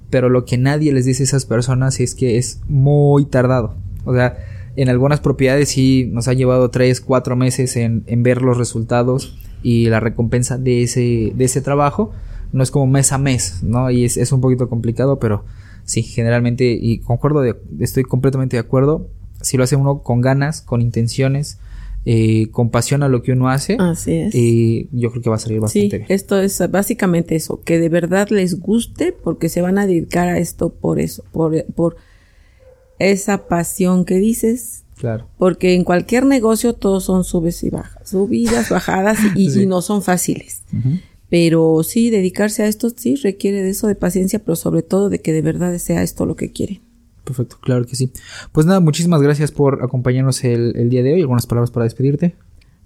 Pero 0.09 0.31
lo 0.31 0.47
que 0.47 0.57
nadie 0.57 0.93
les 0.93 1.05
dice 1.05 1.23
a 1.23 1.25
esas 1.25 1.45
personas 1.45 2.01
es 2.01 2.15
que 2.15 2.39
es 2.39 2.61
muy 2.67 3.27
tardado. 3.27 3.75
O 4.07 4.15
sea, 4.15 4.39
en 4.75 4.89
algunas 4.89 5.21
propiedades 5.21 5.69
sí 5.69 6.09
nos 6.11 6.29
ha 6.29 6.33
llevado 6.33 6.71
3, 6.71 7.01
4 7.03 7.37
meses 7.37 7.77
en, 7.77 8.05
en 8.07 8.23
ver 8.23 8.41
los 8.41 8.57
resultados 8.57 9.37
y 9.63 9.91
la 9.91 10.01
recompensa 10.01 10.57
de 10.57 10.83
ese, 10.83 11.33
de 11.35 11.45
ese 11.45 11.61
trabajo. 11.61 12.13
No 12.53 12.63
es 12.63 12.71
como 12.71 12.87
mes 12.87 13.13
a 13.13 13.19
mes, 13.19 13.63
¿no? 13.63 13.91
Y 13.91 14.05
es, 14.05 14.17
es 14.17 14.33
un 14.33 14.41
poquito 14.41 14.69
complicado, 14.69 15.19
pero 15.19 15.45
sí, 15.85 16.03
generalmente, 16.03 16.77
y 16.81 16.99
concuerdo, 16.99 17.41
de- 17.41 17.57
estoy 17.81 18.03
completamente 18.05 18.57
de 18.57 18.61
acuerdo. 18.61 19.09
Si 19.41 19.57
lo 19.57 19.65
hace 19.65 19.77
uno 19.77 20.03
con 20.03 20.21
ganas, 20.21 20.63
con 20.63 20.81
intenciones, 20.81 21.59
eh, 22.05 22.49
con 22.51 22.71
pasión 22.71 23.03
a 23.03 23.09
lo 23.09 23.23
que 23.23 23.33
uno 23.33 23.49
hace, 23.51 23.77
Así 23.79 24.15
es. 24.15 24.35
eh, 24.35 24.89
yo 24.93 25.11
creo 25.11 25.23
que 25.23 25.31
va 25.31 25.37
a 25.37 25.39
salir 25.41 25.59
Sí, 25.59 25.61
bastante 25.61 25.99
bien. 25.99 26.07
esto 26.11 26.41
es 26.41 26.63
básicamente 26.71 27.37
eso, 27.37 27.61
que 27.63 27.79
de 27.79 27.89
verdad 27.91 28.29
les 28.31 28.59
guste 28.61 29.13
porque 29.13 29.49
se 29.51 29.61
van 29.61 29.79
a 29.79 29.87
dedicar 29.87 30.29
a 30.29 30.39
esto 30.39 30.71
por 30.71 31.01
eso, 31.01 31.23
por, 31.33 31.65
por 31.75 31.97
esa 32.99 33.47
pasión 33.49 34.05
que 34.05 34.15
dices, 34.17 34.85
Claro. 34.97 35.29
porque 35.39 35.75
en 35.75 35.85
cualquier 35.85 36.25
negocio 36.27 36.73
todos 36.73 37.05
son 37.05 37.23
subes 37.25 37.63
y 37.63 37.71
bajas, 37.71 38.09
subidas, 38.11 38.71
bajadas 38.71 39.19
y, 39.37 39.51
Sí. 39.51 39.63
y 39.63 39.67
no 39.67 39.83
son 39.83 40.03
fáciles. 40.03 40.63
Pero 41.31 41.83
sí, 41.83 42.11
dedicarse 42.11 42.63
a 42.63 42.69
esto 42.69 42.91
sí 42.91 43.17
requiere 43.17 43.63
de 43.63 43.71
eso, 43.71 43.87
de 43.87 43.95
paciencia, 43.95 44.39
pero 44.39 44.57
sobre 44.57 44.83
todo 44.83 45.11
de 45.11 45.21
que 45.21 45.33
de 45.33 45.43
verdad 45.43 45.77
sea 45.79 46.03
esto 46.03 46.27
lo 46.27 46.37
que 46.37 46.53
quieren. 46.53 46.81
Perfecto, 47.25 47.59
claro 47.61 47.85
que 47.85 47.97
sí. 47.97 48.11
Pues 48.53 48.65
nada, 48.65 48.81
muchísimas 48.81 49.21
gracias 49.21 49.53
por 49.53 49.83
acompañarnos 49.83 50.43
el, 50.45 50.75
el 50.77 50.89
día 50.89 51.03
de 51.03 51.13
hoy. 51.13 51.21
¿Algunas 51.21 51.47
palabras 51.47 51.71
para 51.71 51.85
despedirte? 51.85 52.35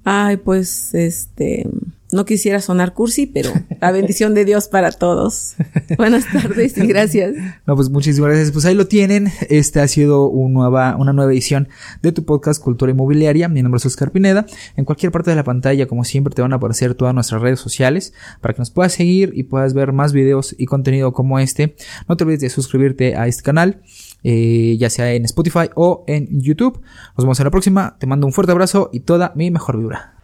Ay, 0.05 0.37
pues, 0.37 0.95
este, 0.95 1.69
no 2.13 2.25
quisiera 2.25 2.61
sonar 2.61 2.93
cursi, 2.95 3.27
pero 3.27 3.51
la 3.81 3.91
bendición 3.91 4.35
de 4.35 4.45
Dios 4.45 4.69
para 4.69 4.93
todos. 4.93 5.55
Buenas 5.97 6.31
tardes 6.31 6.77
y 6.77 6.87
gracias. 6.87 7.35
No, 7.67 7.75
pues 7.75 7.91
muchísimas 7.91 8.31
gracias. 8.31 8.53
Pues 8.53 8.65
ahí 8.65 8.75
lo 8.75 8.87
tienen. 8.87 9.33
Este 9.49 9.81
ha 9.81 9.89
sido 9.89 10.29
una 10.29 11.13
nueva 11.13 11.33
edición 11.33 11.69
de 12.03 12.13
tu 12.13 12.25
podcast 12.25 12.63
Cultura 12.63 12.93
Inmobiliaria. 12.93 13.49
Mi 13.49 13.63
nombre 13.63 13.79
es 13.79 13.87
Oscar 13.87 14.13
Pineda. 14.13 14.47
En 14.77 14.85
cualquier 14.85 15.11
parte 15.11 15.31
de 15.31 15.37
la 15.37 15.45
pantalla, 15.45 15.87
como 15.87 16.05
siempre, 16.05 16.35
te 16.35 16.43
van 16.43 16.53
a 16.53 16.57
aparecer 16.57 16.95
todas 16.95 17.15
nuestras 17.15 17.41
redes 17.41 17.61
sociales 17.61 18.13
para 18.41 18.55
que 18.55 18.61
nos 18.61 18.71
puedas 18.71 18.93
seguir 18.93 19.33
y 19.35 19.45
puedas 19.45 19.73
ver 19.75 19.93
más 19.93 20.13
videos 20.13 20.55
y 20.59 20.67
contenido 20.67 21.13
como 21.13 21.39
este. 21.39 21.77
No 22.09 22.17
te 22.17 22.25
olvides 22.25 22.41
de 22.41 22.51
suscribirte 22.51 23.17
a 23.17 23.27
este 23.27 23.43
canal, 23.43 23.83
eh, 24.23 24.77
ya 24.79 24.91
sea 24.91 25.13
en 25.13 25.25
Spotify 25.25 25.71
o 25.75 26.05
en 26.07 26.29
YouTube. 26.43 26.81
Nos 27.17 27.25
vemos 27.25 27.41
en 27.41 27.45
la 27.45 27.51
próxima. 27.51 27.97
Te 27.99 28.07
mando 28.07 28.27
un 28.27 28.33
fuerte 28.33 28.53
abrazo 28.53 28.91
y 28.93 29.01
toda 29.01 29.33
mi 29.35 29.51
mejor 29.51 29.79
vibra. 29.79 30.15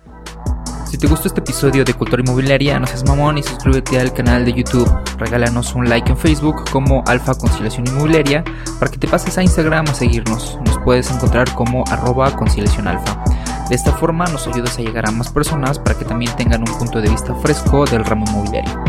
Si 0.89 0.97
te 0.97 1.07
gustó 1.07 1.29
este 1.29 1.41
episodio 1.41 1.85
de 1.85 1.93
Cultura 1.93 2.23
Inmobiliaria, 2.23 2.81
no 2.81 2.87
seas 2.87 3.05
mamón 3.05 3.37
y 3.37 3.43
suscríbete 3.43 4.01
al 4.01 4.15
canal 4.15 4.47
de 4.47 4.55
YouTube. 4.55 4.91
Regálanos 5.19 5.75
un 5.75 5.87
like 5.87 6.11
en 6.11 6.17
Facebook 6.17 6.65
como 6.73 7.05
Alfa 7.07 7.35
Conciliación 7.35 7.87
Inmobiliaria 7.87 8.43
para 8.79 8.91
que 8.91 8.97
te 8.97 9.07
pases 9.07 9.37
a 9.37 9.43
Instagram 9.43 9.85
a 9.87 9.95
seguirnos. 9.95 10.59
Nos 10.65 10.79
puedes 10.79 11.11
encontrar 11.11 11.53
como 11.55 11.85
arroba 11.89 12.35
conciliación 12.35 12.89
alfa. 12.89 13.23
De 13.69 13.75
esta 13.75 13.93
forma 13.93 14.25
nos 14.29 14.47
ayudas 14.47 14.79
a 14.79 14.83
llegar 14.83 15.07
a 15.07 15.13
más 15.13 15.31
personas 15.31 15.79
para 15.79 15.99
que 15.99 16.07
también 16.07 16.35
tengan 16.37 16.63
un 16.67 16.79
punto 16.79 17.03
de 17.03 17.11
vista 17.11 17.35
fresco 17.35 17.85
del 17.85 18.07
ramo 18.07 18.25
inmobiliario. 18.27 18.83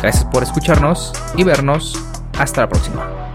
Gracias 0.00 0.24
por 0.24 0.42
escucharnos 0.42 1.12
y 1.36 1.44
vernos. 1.44 2.02
Hasta 2.38 2.62
la 2.62 2.68
próxima. 2.70 3.25